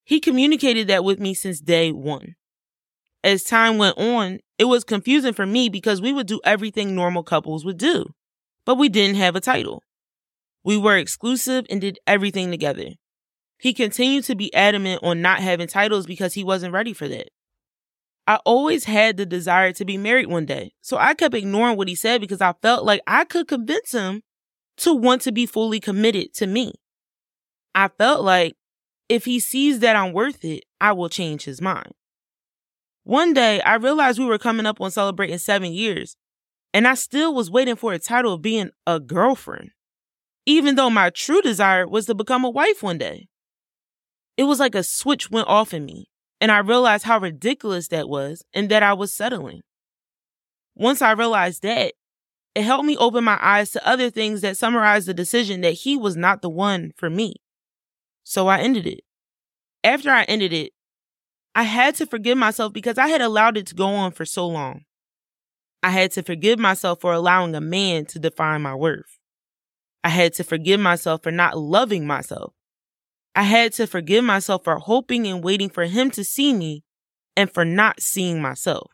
He 0.04 0.20
communicated 0.20 0.88
that 0.88 1.04
with 1.04 1.20
me 1.20 1.34
since 1.34 1.60
day 1.60 1.92
one. 1.92 2.36
As 3.28 3.44
time 3.44 3.78
went 3.78 3.98
on, 3.98 4.40
it 4.58 4.64
was 4.64 4.86
confusing 4.86 5.34
for 5.34 5.46
me 5.46 5.68
because 5.68 6.00
we 6.02 6.14
would 6.14 6.28
do 6.28 6.40
everything 6.46 6.96
normal 6.96 7.24
couples 7.24 7.66
would 7.66 7.78
do, 7.78 8.06
but 8.66 8.76
we 8.76 8.88
didn't 8.88 9.18
have 9.18 9.36
a 9.36 9.42
title. 9.42 9.84
We 10.64 10.78
were 10.78 10.96
exclusive 10.96 11.66
and 11.70 11.82
did 11.82 12.00
everything 12.08 12.52
together. 12.52 12.92
He 13.60 13.74
continued 13.74 14.24
to 14.24 14.36
be 14.36 14.54
adamant 14.54 15.04
on 15.04 15.22
not 15.22 15.42
having 15.42 15.68
titles 15.68 16.06
because 16.06 16.36
he 16.36 16.44
wasn't 16.46 16.72
ready 16.72 16.94
for 16.94 17.10
that. 17.10 17.28
I 18.28 18.38
always 18.46 18.86
had 18.86 19.18
the 19.18 19.26
desire 19.26 19.74
to 19.74 19.84
be 19.84 19.98
married 19.98 20.28
one 20.28 20.46
day. 20.46 20.72
So 20.80 20.96
I 20.96 21.14
kept 21.14 21.36
ignoring 21.36 21.76
what 21.76 21.90
he 21.90 21.96
said 21.96 22.22
because 22.22 22.40
I 22.40 22.54
felt 22.62 22.86
like 22.86 23.02
I 23.08 23.26
could 23.26 23.50
convince 23.50 23.92
him 23.92 24.22
to 24.78 24.94
want 24.94 25.22
to 25.24 25.34
be 25.34 25.46
fully 25.46 25.82
committed 25.82 26.34
to 26.36 26.48
me. 26.48 26.76
I 27.76 27.90
felt 27.90 28.24
like 28.24 28.56
if 29.10 29.26
he 29.26 29.42
sees 29.42 29.80
that 29.80 29.98
I'm 29.98 30.14
worth 30.14 30.46
it, 30.46 30.64
I 30.80 30.94
will 30.94 31.10
change 31.10 31.44
his 31.44 31.60
mind. 31.60 31.92
One 33.08 33.34
day, 33.34 33.62
I 33.62 33.76
realized 33.76 34.20
we 34.20 34.26
were 34.26 34.38
coming 34.38 34.66
up 34.66 34.82
on 34.82 34.92
celebrating 34.92 35.38
seven 35.38 35.72
years, 35.72 36.18
and 36.74 36.86
I 36.86 36.96
still 36.96 37.34
was 37.34 37.50
waiting 37.50 37.78
for 37.78 37.94
a 37.94 38.00
title 38.00 38.34
of 38.34 38.42
being 38.42 38.72
a 38.86 39.00
girlfriend, 39.00 39.70
even 40.46 40.76
though 40.76 40.90
my 40.90 41.10
true 41.10 41.42
desire 41.42 41.88
was 41.88 42.08
to 42.08 42.16
become 42.16 42.44
a 42.44 42.50
wife 42.50 42.84
one 42.84 42.98
day. 42.98 43.30
It 44.36 44.44
was 44.44 44.60
like 44.60 44.76
a 44.76 44.84
switch 44.84 45.32
went 45.32 45.48
off 45.48 45.74
in 45.74 45.86
me, 45.86 46.10
and 46.42 46.52
I 46.52 46.58
realized 46.58 47.06
how 47.06 47.18
ridiculous 47.18 47.88
that 47.88 48.10
was 48.10 48.44
and 48.54 48.68
that 48.68 48.84
I 48.84 48.92
was 48.92 49.14
settling. 49.14 49.62
Once 50.76 51.02
I 51.02 51.12
realized 51.12 51.64
that, 51.64 51.94
it 52.56 52.64
helped 52.64 52.84
me 52.84 52.98
open 52.98 53.24
my 53.24 53.40
eyes 53.42 53.72
to 53.72 53.88
other 53.88 54.10
things 54.10 54.42
that 54.42 54.58
summarized 54.58 55.08
the 55.08 55.14
decision 55.14 55.62
that 55.62 55.72
he 55.72 55.96
was 55.96 56.18
not 56.18 56.42
the 56.42 56.50
one 56.50 56.92
for 56.98 57.10
me. 57.10 57.36
So 58.26 58.48
I 58.48 58.60
ended 58.60 58.86
it. 58.86 59.06
After 59.82 60.10
I 60.10 60.24
ended 60.24 60.52
it, 60.52 60.74
I 61.58 61.64
had 61.64 61.96
to 61.96 62.06
forgive 62.06 62.38
myself 62.38 62.72
because 62.72 63.00
I 63.00 63.08
had 63.08 63.20
allowed 63.20 63.58
it 63.58 63.66
to 63.66 63.76
go 63.76 63.88
on 63.88 64.12
for 64.12 64.26
so 64.26 64.46
long. 64.46 64.82
I 65.82 65.90
had 65.90 66.12
to 66.12 66.22
forgive 66.22 66.60
myself 66.60 67.02
for 67.02 67.12
allowing 67.12 67.56
a 67.56 67.62
man 67.62 68.06
to 68.06 68.20
define 68.20 68.62
my 68.62 68.76
worth. 68.76 69.18
I 70.04 70.10
had 70.10 70.36
to 70.36 70.44
forgive 70.44 70.80
myself 70.80 71.24
for 71.24 71.32
not 71.32 71.58
loving 71.58 72.06
myself. 72.06 72.54
I 73.34 73.42
had 73.42 73.74
to 73.74 73.88
forgive 73.88 74.24
myself 74.24 74.66
for 74.66 74.78
hoping 74.78 75.26
and 75.26 75.44
waiting 75.44 75.70
for 75.70 75.86
him 75.86 76.12
to 76.12 76.24
see 76.24 76.54
me 76.54 76.84
and 77.36 77.52
for 77.52 77.66
not 77.66 78.02
seeing 78.02 78.40
myself. 78.40 78.92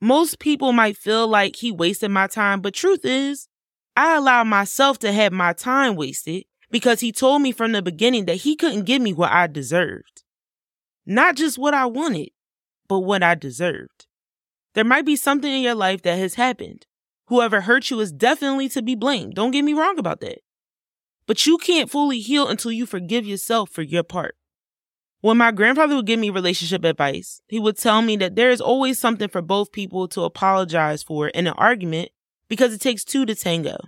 Most 0.00 0.38
people 0.38 0.72
might 0.72 0.96
feel 0.96 1.26
like 1.26 1.56
he 1.56 1.72
wasted 1.72 2.12
my 2.12 2.28
time, 2.28 2.60
but 2.60 2.72
truth 2.72 3.00
is, 3.02 3.48
I 3.96 4.14
allowed 4.14 4.44
myself 4.44 5.00
to 5.00 5.10
have 5.10 5.32
my 5.32 5.54
time 5.54 5.96
wasted 5.96 6.44
because 6.70 7.00
he 7.00 7.10
told 7.10 7.42
me 7.42 7.50
from 7.50 7.72
the 7.72 7.82
beginning 7.82 8.26
that 8.26 8.36
he 8.36 8.54
couldn't 8.54 8.84
give 8.84 9.02
me 9.02 9.12
what 9.12 9.32
I 9.32 9.48
deserved. 9.48 10.17
Not 11.10 11.36
just 11.36 11.56
what 11.56 11.72
I 11.72 11.86
wanted, 11.86 12.32
but 12.86 13.00
what 13.00 13.22
I 13.22 13.34
deserved. 13.34 14.06
There 14.74 14.84
might 14.84 15.06
be 15.06 15.16
something 15.16 15.50
in 15.50 15.62
your 15.62 15.74
life 15.74 16.02
that 16.02 16.18
has 16.18 16.34
happened. 16.34 16.84
Whoever 17.28 17.62
hurt 17.62 17.88
you 17.88 17.98
is 18.00 18.12
definitely 18.12 18.68
to 18.68 18.82
be 18.82 18.94
blamed. 18.94 19.34
Don't 19.34 19.50
get 19.50 19.64
me 19.64 19.72
wrong 19.72 19.98
about 19.98 20.20
that. 20.20 20.40
But 21.26 21.46
you 21.46 21.56
can't 21.56 21.90
fully 21.90 22.20
heal 22.20 22.46
until 22.46 22.72
you 22.72 22.84
forgive 22.84 23.26
yourself 23.26 23.70
for 23.70 23.80
your 23.80 24.02
part. 24.02 24.36
When 25.22 25.38
my 25.38 25.50
grandfather 25.50 25.96
would 25.96 26.04
give 26.04 26.20
me 26.20 26.28
relationship 26.28 26.84
advice, 26.84 27.40
he 27.48 27.58
would 27.58 27.78
tell 27.78 28.02
me 28.02 28.16
that 28.16 28.36
there 28.36 28.50
is 28.50 28.60
always 28.60 28.98
something 28.98 29.30
for 29.30 29.40
both 29.40 29.72
people 29.72 30.08
to 30.08 30.24
apologize 30.24 31.02
for 31.02 31.28
in 31.28 31.46
an 31.46 31.54
argument 31.56 32.10
because 32.50 32.74
it 32.74 32.82
takes 32.82 33.02
two 33.02 33.24
to 33.24 33.34
tango. 33.34 33.78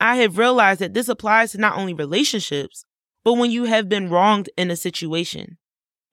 I 0.00 0.16
have 0.16 0.38
realized 0.38 0.80
that 0.80 0.94
this 0.94 1.10
applies 1.10 1.52
to 1.52 1.58
not 1.58 1.76
only 1.76 1.92
relationships, 1.92 2.86
but 3.22 3.34
when 3.34 3.50
you 3.50 3.64
have 3.64 3.90
been 3.90 4.08
wronged 4.08 4.48
in 4.56 4.70
a 4.70 4.76
situation. 4.76 5.58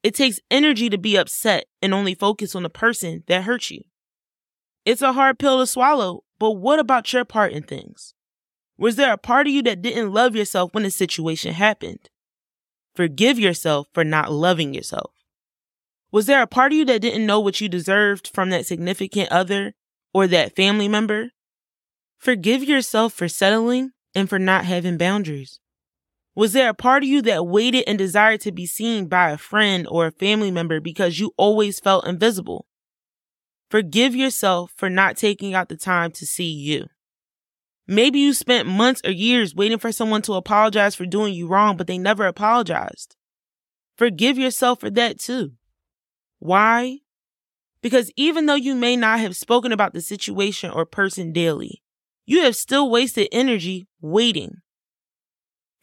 It 0.03 0.13
takes 0.13 0.41
energy 0.51 0.89
to 0.89 0.98
be 0.98 1.15
upset 1.15 1.65
and 1.81 1.93
only 1.93 2.13
focus 2.13 2.55
on 2.55 2.63
the 2.63 2.69
person 2.69 3.24
that 3.27 3.43
hurt 3.43 3.72
you. 3.72 3.83
It's 4.86 5.01
a 5.01 5.13
hard 5.13 5.39
pill 5.39 5.60
to 5.60 5.65
swallow, 5.65 6.25
but 6.39 6.51
what 6.51 6.77
about 6.77 7.12
your 7.13 7.24
part 7.24 7.53
in 7.53 7.63
things? 7.63 8.13
Was 8.77 8.98
there 8.98 9.13
a 9.13 9.17
part 9.17 9.48
of 9.48 9.53
you 9.53 9.63
that 9.63 9.81
didn't 9.81 10.12
love 10.12 10.36
yourself 10.36 10.74
when 10.74 10.83
the 10.83 10.91
situation 10.91 11.53
happened? 11.53 12.10
Forgive 12.93 13.39
yourself 13.39 13.88
for 13.93 14.03
not 14.03 14.31
loving 14.31 14.74
yourself. 14.74 15.12
Was 16.12 16.25
there 16.25 16.41
a 16.41 16.48
part 16.48 16.74
of 16.74 16.77
you 16.77 16.86
that 16.86 17.01
didn't 17.01 17.25
know 17.25 17.39
what 17.39 17.62
you 17.62 17.69
deserved 17.69 18.29
from 18.33 18.50
that 18.50 18.65
significant 18.65 19.31
other 19.31 19.74
or 20.13 20.27
that 20.27 20.55
family 20.55 20.88
member? 20.88 21.31
Forgive 22.19 22.63
yourself 22.63 23.13
for 23.13 23.27
settling 23.27 23.91
and 24.13 24.29
for 24.29 24.38
not 24.38 24.65
having 24.65 24.98
boundaries. 24.98 25.60
Was 26.36 26.54
there 26.54 26.70
a 26.70 26.74
part 26.74 27.04
of 27.04 27.10
you 27.10 27.22
that 27.24 27.46
waited 27.46 27.84
and 27.88 27.98
desired 27.98 28.42
to 28.42 28.52
be 28.52 28.66
seen 28.66 29.08
by 29.08 29.30
a 29.30 29.38
friend 29.38 29.88
or 29.90 30.08
a 30.08 30.12
family 30.12 30.50
member 30.50 30.80
because 30.80 31.20
you 31.20 31.32
always 31.38 31.80
felt 31.80 32.08
invisible? 32.08 32.66
Forgive 33.70 34.16
yourself 34.16 34.72
for 34.75 34.90
not 34.90 35.16
taking 35.16 35.54
out 35.54 35.70
the 35.70 35.78
time 35.78 36.12
to 36.12 36.25
see 36.25 36.52
you. 36.52 36.88
Maybe 37.88 38.20
you 38.20 38.34
spent 38.34 38.68
months 38.68 39.02
or 39.06 39.12
years 39.12 39.54
waiting 39.54 39.78
for 39.78 39.92
someone 39.92 40.22
to 40.24 40.34
apologize 40.34 40.96
for 40.96 41.06
doing 41.06 41.34
you 41.34 41.48
wrong, 41.48 41.78
but 41.78 41.86
they 41.86 41.98
never 41.98 42.25
apologized. 42.25 43.16
Forgive 43.96 44.38
yourself 44.38 44.80
for 44.80 44.90
that 44.92 45.20
too. 45.20 45.52
Why? 46.40 47.00
Because 47.82 48.12
even 48.16 48.46
though 48.48 48.56
you 48.56 48.74
may 48.74 48.96
not 48.96 49.20
have 49.20 49.36
spoken 49.36 49.72
about 49.72 49.94
the 49.94 50.02
situation 50.02 50.72
or 50.72 50.86
person 50.86 51.32
daily, 51.32 51.84
you 52.25 52.42
have 52.42 52.56
still 52.56 52.90
wasted 52.90 53.28
energy 53.32 53.88
waiting. 54.02 54.62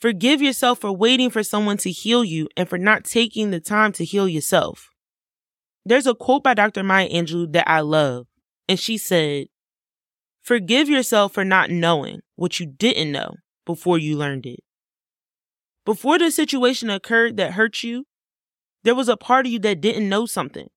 Forgive 0.00 0.40
yourself 0.40 0.78
for 0.80 0.92
waiting 0.92 1.28
for 1.28 1.42
someone 1.42 1.76
to 1.78 1.90
heal 1.90 2.25
you 2.25 2.49
and 2.57 2.66
for 2.69 2.78
not 2.78 3.04
taking 3.04 3.50
the 3.50 3.61
time 3.61 3.92
to 3.92 4.04
heal 4.04 4.26
yourself. 4.26 4.88
There's 5.85 6.07
a 6.07 6.14
quote 6.14 6.42
by 6.42 6.54
Dr. 6.54 6.83
Maya 6.83 7.09
Angelou 7.11 7.52
that 7.52 7.69
I 7.69 7.80
love, 7.80 8.26
and 8.66 8.78
she 8.78 8.97
said, 8.97 9.49
Forgive 10.42 10.88
yourself 10.88 11.35
for 11.35 11.45
not 11.45 11.71
knowing 11.71 12.21
what 12.37 12.59
you 12.59 12.66
didn't 12.66 13.12
know 13.12 13.35
before 13.66 13.99
you 13.99 14.16
learned 14.16 14.47
it. 14.47 14.61
Before 15.85 16.19
the 16.19 16.30
situation 16.30 16.88
occurred 16.88 17.37
that 17.37 17.52
hurt 17.52 17.83
you, 17.83 18.04
there 18.85 18.95
was 18.95 19.09
a 19.09 19.19
part 19.19 19.45
of 19.45 19.52
you 19.52 19.59
that 19.61 19.83
didn't 19.83 20.09
know 20.09 20.25
something. 20.25 20.69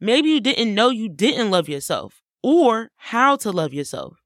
Maybe 0.00 0.30
you 0.30 0.40
didn't 0.40 0.74
know 0.74 0.90
you 0.90 1.08
didn't 1.08 1.50
love 1.50 1.68
yourself 1.68 2.22
or 2.42 2.90
how 2.96 3.34
to 3.36 3.50
love 3.50 3.74
yourself. 3.74 4.18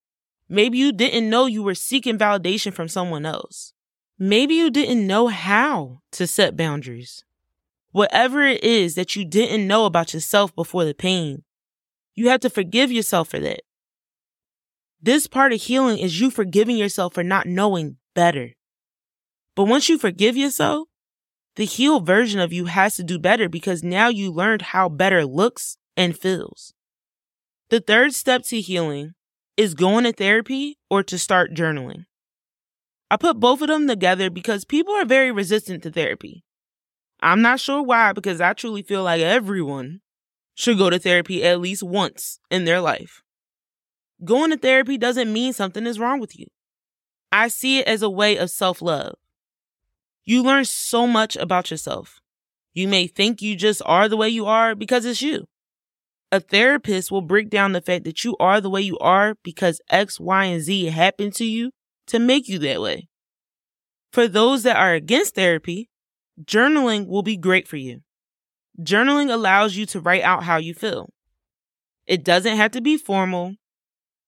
Maybe 0.51 0.77
you 0.77 0.93
didn't 0.93 1.31
know 1.31 1.47
you 1.47 1.63
were 1.63 1.75
seeking 1.75 2.19
validation 2.19 2.75
from 2.75 2.89
someone 2.89 3.25
else. 3.25 3.73
Maybe 4.19 4.55
you 4.55 4.71
didn't 4.71 5.07
know 5.07 5.29
how 5.29 6.01
to 6.13 6.27
set 6.27 6.57
boundaries. 6.57 7.25
Whatever 7.93 8.43
it 8.43 8.65
is 8.65 8.97
that 8.97 9.15
you 9.15 9.25
didn't 9.25 9.67
know 9.67 9.85
about 9.85 10.13
yourself 10.13 10.55
before 10.57 10.85
the 10.85 10.95
pain, 10.95 11.45
you 12.15 12.29
have 12.29 12.41
to 12.41 12.51
forgive 12.51 12.91
yourself 12.91 13.29
for 13.29 13.39
that. 13.39 13.61
This 15.01 15.29
part 15.29 15.53
of 15.53 15.63
healing 15.63 15.99
is 15.99 16.21
you 16.21 16.31
forgiving 16.31 16.77
yourself 16.77 17.15
for 17.15 17.23
not 17.23 17.47
knowing 17.47 17.99
better. 18.15 18.55
But 19.55 19.65
once 19.65 19.89
you 19.89 19.97
forgive 19.99 20.37
yourself, 20.37 20.89
the 21.55 21.65
healed 21.65 22.05
version 22.05 22.41
of 22.41 22.53
you 22.53 22.67
has 22.67 22.97
to 22.97 23.05
do 23.05 23.21
better 23.21 23.49
because 23.49 23.85
now 23.85 24.09
you 24.09 24.33
learned 24.33 24.63
how 24.63 24.89
better 24.89 25.25
looks 25.25 25.77
and 25.97 26.19
feels. 26.19 26.75
The 27.71 27.81
third 27.81 28.15
step 28.15 28.43
to 28.47 28.61
healing 28.61 29.15
is 29.57 29.75
going 29.75 30.05
to 30.05 30.13
therapy 30.13 30.79
or 30.91 31.05
to 31.05 31.19
start 31.19 31.55
journaling. 31.55 32.07
I 33.11 33.17
put 33.17 33.41
both 33.41 33.63
of 33.63 33.69
them 33.69 33.89
together 33.89 34.31
because 34.31 34.65
people 34.65 34.95
are 34.95 35.05
very 35.05 35.33
resistant 35.33 35.83
to 35.85 35.91
therapy. 35.91 36.45
I'm 37.21 37.43
not 37.43 37.61
sure 37.61 37.83
why, 37.83 38.13
because 38.13 38.41
I 38.41 38.53
truly 38.53 38.83
feel 38.83 39.03
like 39.03 39.21
everyone 39.21 40.01
should 40.55 40.79
go 40.79 40.91
to 40.91 40.99
therapy 40.99 41.43
at 41.45 41.61
least 41.61 41.83
once 41.83 42.39
in 42.51 42.65
their 42.65 42.81
life. 42.81 43.23
Going 44.25 44.51
to 44.51 44.57
therapy 44.57 44.99
doesn't 44.99 45.33
mean 45.33 45.53
something 45.53 45.87
is 45.87 45.99
wrong 45.99 46.21
with 46.21 46.39
you. 46.39 46.47
I 47.31 47.49
see 47.49 47.79
it 47.79 47.87
as 47.87 48.03
a 48.03 48.11
way 48.11 48.37
of 48.37 48.51
self 48.51 48.83
love. 48.83 49.15
You 50.25 50.43
learn 50.43 50.65
so 50.65 51.07
much 51.07 51.37
about 51.37 51.71
yourself. 51.71 52.21
You 52.75 52.89
may 52.89 53.07
think 53.07 53.41
you 53.41 53.57
just 53.57 53.81
are 53.87 54.09
the 54.09 54.17
way 54.17 54.29
you 54.29 54.47
are 54.47 54.75
because 54.75 55.05
it's 55.05 55.23
you. 55.23 55.47
A 56.31 56.41
therapist 56.41 57.11
will 57.11 57.23
break 57.23 57.49
down 57.49 57.73
the 57.73 57.81
fact 57.81 58.05
that 58.05 58.23
you 58.25 58.37
are 58.39 58.61
the 58.61 58.69
way 58.69 58.83
you 58.83 58.99
are 58.99 59.35
because 59.43 59.81
X, 59.89 60.21
Y, 60.21 60.45
and 60.45 60.63
Z 60.63 60.87
happened 60.87 61.35
to 61.37 61.45
you 61.45 61.71
to 62.09 62.19
make 62.19 62.49
you 62.49 62.59
that 62.61 62.81
way. 62.81 63.09
For 64.13 64.27
those 64.27 64.63
that 64.63 64.77
are 64.77 64.95
against 64.95 65.35
therapy, 65.35 65.89
journaling 66.43 67.07
will 67.07 67.23
be 67.23 67.37
great 67.37 67.69
for 67.69 67.77
you. 67.77 68.01
Journaling 68.81 69.33
allows 69.33 69.77
you 69.77 69.87
to 69.87 70.01
write 70.01 70.23
out 70.23 70.45
how 70.45 70.57
you 70.57 70.75
feel. 70.75 71.11
It 72.07 72.25
doesn't 72.25 72.57
have 72.57 72.71
to 72.73 72.81
be 72.81 72.97
formal. 72.97 73.55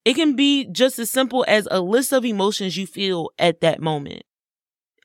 It 0.05 0.15
can 0.15 0.35
be 0.37 0.67
just 0.71 0.99
as 0.99 1.11
simple 1.11 1.45
as 1.49 1.69
a 1.71 1.81
list 1.81 2.13
of 2.13 2.25
emotions 2.25 2.77
you 2.77 2.87
feel 2.87 3.31
at 3.39 3.61
that 3.61 3.81
moment. 3.81 4.23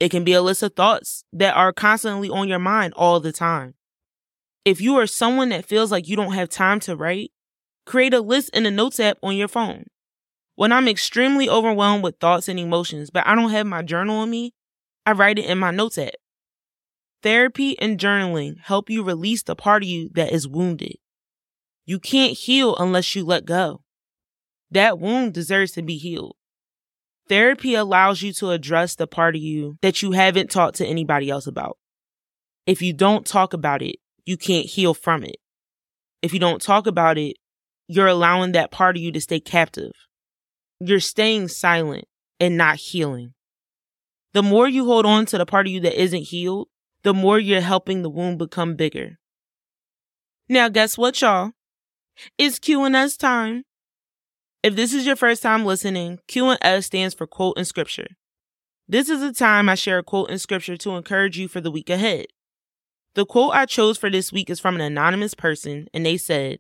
It 0.01 0.10
can 0.10 0.24
be 0.24 0.34
a 0.34 0.41
list 0.41 0.63
of 0.63 0.75
thoughts 0.75 1.24
that 1.32 1.55
are 1.55 1.72
constantly 1.72 2.29
on 2.29 2.48
your 2.48 2.60
mind 2.60 2.94
all 2.96 3.20
the 3.20 3.32
time. 3.32 3.75
If 4.65 4.82
you 4.82 4.96
are 4.98 5.08
someone 5.08 5.50
that 5.50 5.65
feels 5.65 5.91
like 5.91 6.08
you 6.08 6.15
don't 6.15 6.34
have 6.34 6.50
time 6.50 6.79
to 6.82 6.96
write, 6.96 7.32
create 7.86 8.13
a 8.13 8.20
list 8.20 8.50
in 8.53 8.63
the 8.63 8.72
notes 8.72 9.00
app 9.00 9.17
on 9.22 9.38
your 9.38 9.48
phone. 9.48 9.86
When 10.56 10.72
I'm 10.72 10.88
extremely 10.88 11.50
overwhelmed 11.50 12.04
with 12.04 12.20
thoughts 12.20 12.48
and 12.48 12.60
emotions, 12.60 13.10
but 13.10 13.28
I 13.28 13.36
don't 13.36 13.52
have 13.52 13.68
my 13.68 13.82
journal 13.82 14.18
on 14.20 14.30
me, 14.30 14.54
I 15.06 15.12
write 15.12 15.38
it 15.38 15.46
in 15.46 15.58
my 15.58 15.72
notes 15.72 15.98
app. 15.98 16.14
Therapy 17.22 17.78
and 17.80 18.00
journaling 18.00 18.60
help 18.62 18.90
you 18.90 19.04
release 19.04 19.44
the 19.44 19.56
part 19.56 19.84
of 19.84 19.90
you 19.90 20.10
that 20.14 20.32
is 20.32 20.48
wounded. 20.48 20.96
You 21.86 22.00
can't 22.00 22.38
heal 22.38 22.76
unless 22.78 23.16
you 23.16 23.26
let 23.26 23.46
go. 23.46 23.82
That 24.72 25.00
wound 25.00 25.34
deserves 25.34 25.72
to 25.74 25.82
be 25.82 25.98
healed. 25.98 26.36
Therapy 27.28 27.76
allows 27.76 28.22
you 28.22 28.32
to 28.34 28.52
address 28.52 28.96
the 28.96 29.08
part 29.08 29.36
of 29.36 29.42
you 29.42 29.78
that 29.82 30.02
you 30.02 30.12
haven't 30.12 30.52
talked 30.52 30.78
to 30.78 30.86
anybody 30.86 31.30
else 31.30 31.48
about. 31.48 31.78
If 32.66 32.82
you 32.82 32.94
don't 32.94 33.26
talk 33.26 33.54
about 33.54 33.82
it, 33.82 33.98
you 34.26 34.38
can't 34.38 34.66
heal 34.66 34.94
from 34.94 35.24
it. 35.24 35.38
If 36.22 36.34
you 36.34 36.40
don't 36.40 36.62
talk 36.62 36.88
about 36.88 37.18
it, 37.18 37.38
you're 37.88 38.08
allowing 38.08 38.54
that 38.54 38.72
part 38.72 38.96
of 38.96 39.02
you 39.02 39.12
to 39.12 39.22
stay 39.22 39.40
captive. 39.40 39.92
You're 40.88 41.00
staying 41.00 41.48
silent 41.48 42.06
and 42.39 42.58
not 42.58 42.75
healing. 42.75 43.34
The 44.34 44.44
more 44.44 44.68
you 44.68 44.86
hold 44.86 45.04
on 45.08 45.25
to 45.27 45.38
the 45.39 45.46
part 45.46 45.65
of 45.65 45.74
you 45.74 45.80
that 45.80 46.00
isn't 46.00 46.27
healed, 46.27 46.68
the 47.01 47.13
more 47.13 47.39
you're 47.39 47.62
helping 47.62 48.04
the 48.04 48.10
wound 48.10 48.38
become 48.38 48.75
bigger. 48.75 49.18
Now, 50.48 50.70
guess 50.70 50.96
what, 50.96 51.20
y'all? 51.22 51.54
It's 52.38 52.60
Q&S 52.60 53.18
time. 53.18 53.63
If 54.62 54.75
this 54.75 54.94
is 54.94 55.08
your 55.08 55.15
first 55.15 55.42
time 55.42 55.65
listening, 55.65 56.20
Q&S 56.27 56.86
stands 56.86 57.15
for 57.15 57.25
quote 57.25 57.58
in 57.58 57.65
scripture. 57.65 58.08
This 58.88 59.10
is 59.10 59.24
a 59.24 59.34
time 59.34 59.68
I 59.68 59.74
share 59.74 59.98
a 59.98 60.04
quote 60.04 60.30
in 60.30 60.38
scripture 60.38 60.77
to 60.77 60.92
encourage 60.92 61.39
you 61.39 61.48
for 61.48 61.62
the 61.62 61.72
week 61.72 61.89
ahead. 61.89 62.27
The 63.15 63.25
quote 63.25 63.56
I 63.56 63.65
chose 63.65 63.98
for 63.98 64.12
this 64.12 64.32
week 64.32 64.51
is 64.51 64.60
from 64.60 64.75
an 64.75 64.82
anonymous 64.82 65.34
person, 65.34 65.88
and 65.96 66.06
they 66.06 66.18
said, 66.18 66.60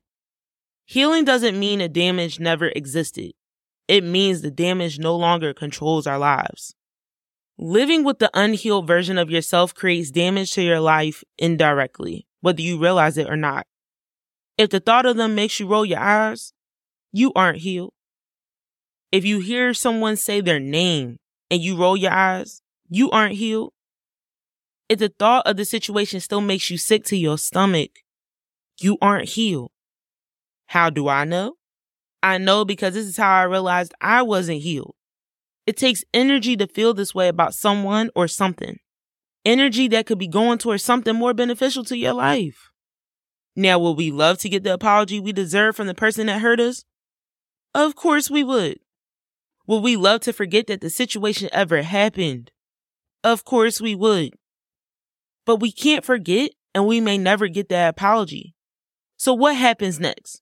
Healing 0.85 1.25
doesn't 1.25 1.59
mean 1.59 1.79
a 1.79 1.87
damage 1.87 2.39
never 2.39 2.69
existed. 2.69 3.33
It 3.87 4.03
means 4.03 4.41
the 4.41 4.51
damage 4.51 4.99
no 4.99 5.15
longer 5.15 5.53
controls 5.53 6.07
our 6.07 6.17
lives. 6.17 6.75
Living 7.57 8.03
with 8.03 8.19
the 8.19 8.31
unhealed 8.33 8.87
version 8.87 9.17
of 9.17 9.29
yourself 9.29 9.73
creates 9.73 10.11
damage 10.11 10.51
to 10.53 10.61
your 10.61 10.79
life 10.79 11.23
indirectly, 11.37 12.27
whether 12.41 12.61
you 12.61 12.77
realize 12.77 13.17
it 13.17 13.29
or 13.29 13.37
not. 13.37 13.65
If 14.57 14.69
the 14.71 14.79
thought 14.79 15.05
of 15.05 15.17
them 15.17 15.35
makes 15.35 15.59
you 15.59 15.67
roll 15.67 15.85
your 15.85 15.99
eyes, 15.99 16.53
you 17.11 17.31
aren't 17.33 17.59
healed. 17.59 17.93
If 19.11 19.23
you 19.23 19.39
hear 19.39 19.73
someone 19.73 20.17
say 20.17 20.41
their 20.41 20.59
name 20.59 21.19
and 21.49 21.61
you 21.61 21.77
roll 21.77 21.95
your 21.95 22.11
eyes, 22.11 22.61
you 22.89 23.09
aren't 23.11 23.35
healed. 23.35 23.71
If 24.89 24.99
the 24.99 25.09
thought 25.09 25.47
of 25.47 25.57
the 25.57 25.65
situation 25.65 26.19
still 26.19 26.41
makes 26.41 26.69
you 26.69 26.77
sick 26.77 27.05
to 27.05 27.17
your 27.17 27.37
stomach, 27.37 27.91
you 28.79 28.97
aren't 29.01 29.29
healed. 29.29 29.71
How 30.67 30.89
do 30.89 31.07
I 31.07 31.23
know? 31.23 31.55
I 32.25 32.39
know 32.39 32.65
because 32.65 32.95
this 32.95 33.05
is 33.05 33.17
how 33.17 33.31
I 33.31 33.43
realized 33.43 33.93
I 34.01 34.23
wasn't 34.23 34.63
healed. 34.63 34.95
It 35.67 35.77
takes 35.77 36.03
energy 36.11 36.57
to 36.57 36.65
feel 36.65 36.95
this 36.95 37.13
way 37.13 37.27
about 37.27 37.53
someone 37.53 38.09
or 38.15 38.27
something. 38.27 38.79
Energy 39.45 39.87
that 39.89 40.07
could 40.07 40.17
be 40.17 40.27
going 40.27 40.57
towards 40.57 40.81
something 40.81 41.15
more 41.15 41.35
beneficial 41.35 41.83
to 41.83 41.95
your 41.95 42.13
life. 42.13 42.71
Now, 43.55 43.77
would 43.77 43.95
we 43.97 44.09
love 44.09 44.39
to 44.39 44.49
get 44.49 44.63
the 44.63 44.73
apology 44.73 45.19
we 45.19 45.33
deserve 45.33 45.75
from 45.75 45.85
the 45.85 45.93
person 45.93 46.25
that 46.25 46.41
hurt 46.41 46.59
us? 46.59 46.83
Of 47.75 47.95
course 47.95 48.31
we 48.31 48.43
would. 48.43 48.79
Would 49.67 49.83
we 49.83 49.95
love 49.95 50.21
to 50.21 50.33
forget 50.33 50.65
that 50.65 50.81
the 50.81 50.89
situation 50.89 51.47
ever 51.53 51.83
happened? 51.83 52.49
Of 53.23 53.45
course 53.45 53.79
we 53.79 53.93
would. 53.93 54.33
But 55.45 55.57
we 55.57 55.71
can't 55.71 56.03
forget 56.03 56.53
and 56.73 56.87
we 56.87 56.99
may 56.99 57.19
never 57.19 57.47
get 57.47 57.69
that 57.69 57.89
apology. 57.89 58.55
So 59.15 59.31
what 59.31 59.55
happens 59.55 59.99
next? 59.99 60.41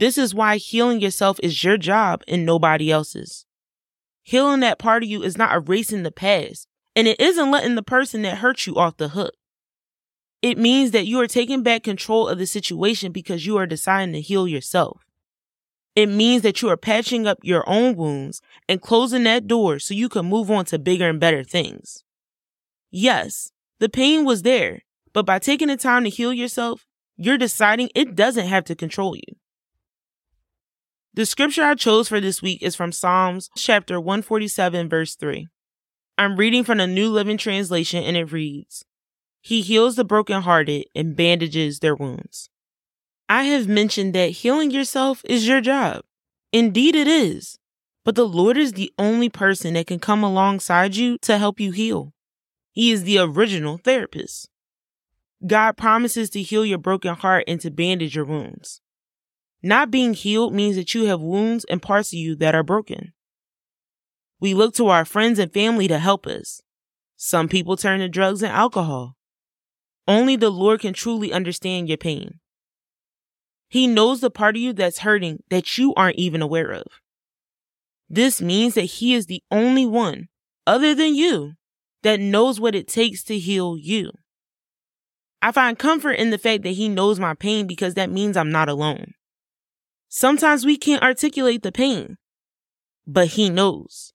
This 0.00 0.16
is 0.16 0.34
why 0.34 0.56
healing 0.56 1.02
yourself 1.02 1.38
is 1.42 1.62
your 1.62 1.76
job 1.76 2.22
and 2.26 2.46
nobody 2.46 2.90
else's. 2.90 3.44
Healing 4.22 4.60
that 4.60 4.78
part 4.78 5.02
of 5.02 5.10
you 5.10 5.22
is 5.22 5.36
not 5.36 5.54
erasing 5.54 6.04
the 6.04 6.10
past, 6.10 6.66
and 6.96 7.06
it 7.06 7.20
isn't 7.20 7.50
letting 7.50 7.74
the 7.74 7.82
person 7.82 8.22
that 8.22 8.38
hurt 8.38 8.66
you 8.66 8.76
off 8.76 8.96
the 8.96 9.10
hook. 9.10 9.34
It 10.40 10.56
means 10.56 10.92
that 10.92 11.06
you 11.06 11.20
are 11.20 11.26
taking 11.26 11.62
back 11.62 11.82
control 11.82 12.28
of 12.28 12.38
the 12.38 12.46
situation 12.46 13.12
because 13.12 13.44
you 13.44 13.58
are 13.58 13.66
deciding 13.66 14.14
to 14.14 14.22
heal 14.22 14.48
yourself. 14.48 15.02
It 15.94 16.06
means 16.06 16.40
that 16.42 16.62
you 16.62 16.70
are 16.70 16.78
patching 16.78 17.26
up 17.26 17.36
your 17.42 17.68
own 17.68 17.94
wounds 17.94 18.40
and 18.70 18.80
closing 18.80 19.24
that 19.24 19.46
door 19.46 19.78
so 19.78 19.92
you 19.92 20.08
can 20.08 20.24
move 20.24 20.50
on 20.50 20.64
to 20.66 20.78
bigger 20.78 21.10
and 21.10 21.20
better 21.20 21.44
things. 21.44 22.04
Yes, 22.90 23.52
the 23.80 23.90
pain 23.90 24.24
was 24.24 24.42
there, 24.42 24.80
but 25.12 25.26
by 25.26 25.38
taking 25.38 25.68
the 25.68 25.76
time 25.76 26.04
to 26.04 26.10
heal 26.10 26.32
yourself, 26.32 26.86
you're 27.18 27.36
deciding 27.36 27.90
it 27.94 28.14
doesn't 28.14 28.46
have 28.46 28.64
to 28.64 28.74
control 28.74 29.14
you. 29.14 29.36
The 31.12 31.26
scripture 31.26 31.64
I 31.64 31.74
chose 31.74 32.08
for 32.08 32.20
this 32.20 32.40
week 32.40 32.62
is 32.62 32.76
from 32.76 32.92
Psalms 32.92 33.50
chapter 33.56 34.00
147 34.00 34.88
verse 34.88 35.16
3. 35.16 35.48
I'm 36.16 36.36
reading 36.36 36.62
from 36.62 36.78
the 36.78 36.86
New 36.86 37.08
Living 37.10 37.36
Translation 37.36 38.04
and 38.04 38.16
it 38.16 38.30
reads, 38.30 38.84
He 39.40 39.60
heals 39.60 39.96
the 39.96 40.04
brokenhearted 40.04 40.84
and 40.94 41.16
bandages 41.16 41.80
their 41.80 41.96
wounds. 41.96 42.48
I 43.28 43.42
have 43.44 43.66
mentioned 43.66 44.14
that 44.14 44.30
healing 44.30 44.70
yourself 44.70 45.22
is 45.24 45.48
your 45.48 45.60
job. 45.60 46.02
Indeed, 46.52 46.94
it 46.94 47.08
is. 47.08 47.58
But 48.04 48.14
the 48.14 48.28
Lord 48.28 48.56
is 48.56 48.74
the 48.74 48.92
only 48.96 49.28
person 49.28 49.74
that 49.74 49.88
can 49.88 49.98
come 49.98 50.22
alongside 50.22 50.94
you 50.94 51.18
to 51.22 51.38
help 51.38 51.58
you 51.58 51.72
heal. 51.72 52.14
He 52.70 52.92
is 52.92 53.02
the 53.02 53.18
original 53.18 53.78
therapist. 53.78 54.48
God 55.44 55.76
promises 55.76 56.30
to 56.30 56.42
heal 56.42 56.64
your 56.64 56.78
broken 56.78 57.16
heart 57.16 57.44
and 57.48 57.60
to 57.62 57.70
bandage 57.72 58.14
your 58.14 58.24
wounds. 58.24 58.80
Not 59.62 59.90
being 59.90 60.14
healed 60.14 60.54
means 60.54 60.76
that 60.76 60.94
you 60.94 61.04
have 61.04 61.20
wounds 61.20 61.64
and 61.66 61.82
parts 61.82 62.12
of 62.12 62.18
you 62.18 62.34
that 62.36 62.54
are 62.54 62.62
broken. 62.62 63.12
We 64.40 64.54
look 64.54 64.74
to 64.74 64.88
our 64.88 65.04
friends 65.04 65.38
and 65.38 65.52
family 65.52 65.86
to 65.88 65.98
help 65.98 66.26
us. 66.26 66.62
Some 67.16 67.48
people 67.48 67.76
turn 67.76 68.00
to 68.00 68.08
drugs 68.08 68.42
and 68.42 68.52
alcohol. 68.52 69.16
Only 70.08 70.36
the 70.36 70.50
Lord 70.50 70.80
can 70.80 70.94
truly 70.94 71.32
understand 71.32 71.88
your 71.88 71.98
pain. 71.98 72.40
He 73.68 73.86
knows 73.86 74.20
the 74.20 74.30
part 74.30 74.56
of 74.56 74.62
you 74.62 74.72
that's 74.72 75.00
hurting 75.00 75.42
that 75.50 75.76
you 75.76 75.94
aren't 75.94 76.16
even 76.16 76.40
aware 76.40 76.70
of. 76.72 76.86
This 78.08 78.40
means 78.40 78.74
that 78.74 78.82
He 78.82 79.14
is 79.14 79.26
the 79.26 79.42
only 79.50 79.86
one, 79.86 80.28
other 80.66 80.94
than 80.94 81.14
you, 81.14 81.52
that 82.02 82.18
knows 82.18 82.58
what 82.58 82.74
it 82.74 82.88
takes 82.88 83.22
to 83.24 83.38
heal 83.38 83.76
you. 83.78 84.10
I 85.42 85.52
find 85.52 85.78
comfort 85.78 86.14
in 86.14 86.30
the 86.30 86.38
fact 86.38 86.64
that 86.64 86.70
He 86.70 86.88
knows 86.88 87.20
my 87.20 87.34
pain 87.34 87.66
because 87.66 87.94
that 87.94 88.10
means 88.10 88.36
I'm 88.36 88.50
not 88.50 88.68
alone. 88.68 89.14
Sometimes 90.12 90.66
we 90.66 90.76
can't 90.76 91.04
articulate 91.04 91.62
the 91.62 91.70
pain, 91.70 92.18
but 93.06 93.28
He 93.28 93.48
knows. 93.48 94.12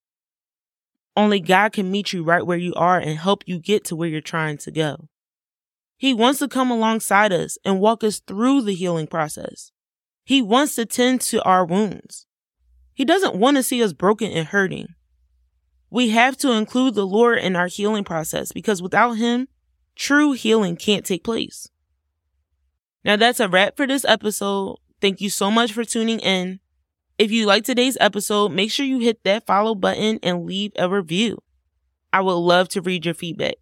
Only 1.16 1.40
God 1.40 1.72
can 1.72 1.90
meet 1.90 2.12
you 2.12 2.22
right 2.22 2.46
where 2.46 2.58
you 2.58 2.74
are 2.74 3.00
and 3.00 3.18
help 3.18 3.44
you 3.46 3.60
get 3.60 3.86
to 3.86 3.96
where 3.96 4.10
you're 4.10 4.20
trying 4.20 4.58
to 4.58 4.72
go. 4.72 5.08
He 5.96 6.14
wants 6.14 6.40
to 6.40 6.50
come 6.50 6.70
alongside 6.70 7.32
us 7.32 7.58
and 7.64 7.80
walk 7.80 8.04
us 8.04 8.20
through 8.20 8.64
the 8.64 8.74
healing 8.74 9.08
process. 9.08 9.72
He 10.26 10.42
wants 10.42 10.76
to 10.76 10.86
tend 10.86 11.22
to 11.22 11.42
our 11.44 11.66
wounds. 11.66 12.26
He 12.94 13.06
doesn't 13.06 13.36
want 13.36 13.56
to 13.56 13.64
see 13.64 13.82
us 13.82 13.94
broken 13.94 14.30
and 14.32 14.48
hurting. 14.48 14.88
We 15.90 16.10
have 16.10 16.36
to 16.38 16.52
include 16.52 16.96
the 16.96 17.08
Lord 17.08 17.38
in 17.40 17.56
our 17.56 17.68
healing 17.68 18.04
process 18.04 18.52
because 18.52 18.82
without 18.82 19.14
Him, 19.14 19.48
true 19.96 20.34
healing 20.34 20.76
can't 20.76 21.06
take 21.06 21.24
place. 21.24 21.70
Now 23.06 23.16
that's 23.16 23.40
a 23.40 23.48
wrap 23.48 23.78
for 23.78 23.88
this 23.88 24.04
episode. 24.04 24.76
Thank 25.02 25.22
you 25.22 25.30
so 25.30 25.52
much 25.52 25.74
for 25.74 25.84
tuning 25.84 26.20
in. 26.20 26.60
If 27.18 27.32
you 27.32 27.46
like 27.46 27.64
today's 27.64 27.98
episode, 28.02 28.52
make 28.52 28.72
sure 28.72 28.86
you 28.86 29.00
hit 29.00 29.24
that 29.24 29.46
follow 29.46 29.76
button 29.76 30.20
and 30.22 30.46
leave 30.46 30.72
a 30.78 30.90
review. 30.90 31.42
I 32.12 32.22
would 32.22 32.34
love 32.34 32.68
to 32.70 32.82
read 32.82 33.06
your 33.06 33.14
feedback. 33.14 33.56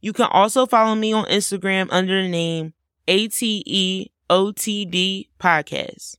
You 0.00 0.12
can 0.12 0.28
also 0.30 0.66
follow 0.66 0.94
me 0.94 1.12
on 1.12 1.24
Instagram 1.26 1.88
under 1.90 2.22
the 2.22 2.28
name 2.28 2.72
ATEOTD 3.08 4.08
Podcast. 5.40 6.16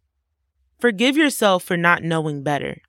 Forgive 0.80 1.16
yourself 1.16 1.62
for 1.62 1.76
not 1.76 2.02
knowing 2.02 2.42
better. 2.42 2.80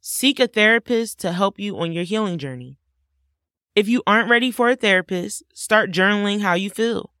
Seek 0.00 0.38
a 0.38 0.46
therapist 0.46 1.18
to 1.20 1.32
help 1.32 1.58
you 1.58 1.78
on 1.78 1.92
your 1.92 2.04
healing 2.04 2.38
journey. 2.38 2.78
If 3.74 3.88
you 3.88 4.02
aren't 4.06 4.30
ready 4.30 4.50
for 4.50 4.70
a 4.70 4.76
therapist, 4.76 5.42
start 5.52 5.90
journaling 5.90 6.42
how 6.42 6.54
you 6.54 6.70
feel. 6.70 7.13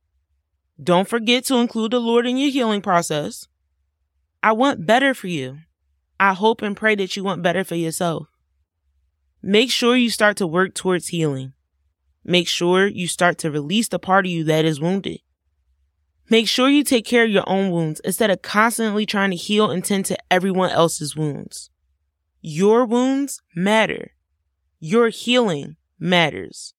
Don't 0.82 1.08
forget 1.08 1.44
to 1.44 1.56
include 1.58 1.92
the 1.92 2.00
Lord 2.00 2.26
in 2.26 2.36
your 2.36 2.50
healing 2.50 2.82
process. 2.82 3.46
I 4.42 4.52
want 4.52 4.86
better 4.86 5.14
for 5.14 5.28
you. 5.28 5.58
I 6.18 6.34
hope 6.34 6.62
and 6.62 6.76
pray 6.76 6.94
that 6.96 7.16
you 7.16 7.24
want 7.24 7.42
better 7.42 7.64
for 7.64 7.76
yourself. 7.76 8.26
Make 9.42 9.70
sure 9.70 9.96
you 9.96 10.10
start 10.10 10.36
to 10.38 10.46
work 10.46 10.74
towards 10.74 11.08
healing. 11.08 11.52
Make 12.24 12.48
sure 12.48 12.86
you 12.86 13.06
start 13.06 13.38
to 13.38 13.50
release 13.50 13.88
the 13.88 13.98
part 13.98 14.26
of 14.26 14.32
you 14.32 14.44
that 14.44 14.64
is 14.64 14.80
wounded. 14.80 15.20
Make 16.30 16.48
sure 16.48 16.68
you 16.68 16.82
take 16.82 17.04
care 17.04 17.24
of 17.24 17.30
your 17.30 17.44
own 17.46 17.70
wounds 17.70 18.00
instead 18.00 18.30
of 18.30 18.42
constantly 18.42 19.04
trying 19.04 19.30
to 19.30 19.36
heal 19.36 19.70
and 19.70 19.84
tend 19.84 20.06
to 20.06 20.18
everyone 20.30 20.70
else's 20.70 21.14
wounds. 21.14 21.70
Your 22.40 22.86
wounds 22.86 23.42
matter. 23.54 24.12
Your 24.80 25.10
healing 25.10 25.76
matters. 25.98 26.74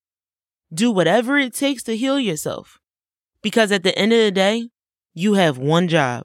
Do 0.73 0.91
whatever 0.91 1.37
it 1.37 1.53
takes 1.53 1.83
to 1.83 1.95
heal 1.95 2.19
yourself. 2.19 2.79
Because 3.45 3.71
at 3.71 3.83
the 3.83 3.95
end 3.95 4.11
of 4.11 4.17
the 4.17 4.31
day, 4.31 4.69
you 5.13 5.35
have 5.35 5.59
one 5.59 5.87
job 5.87 6.23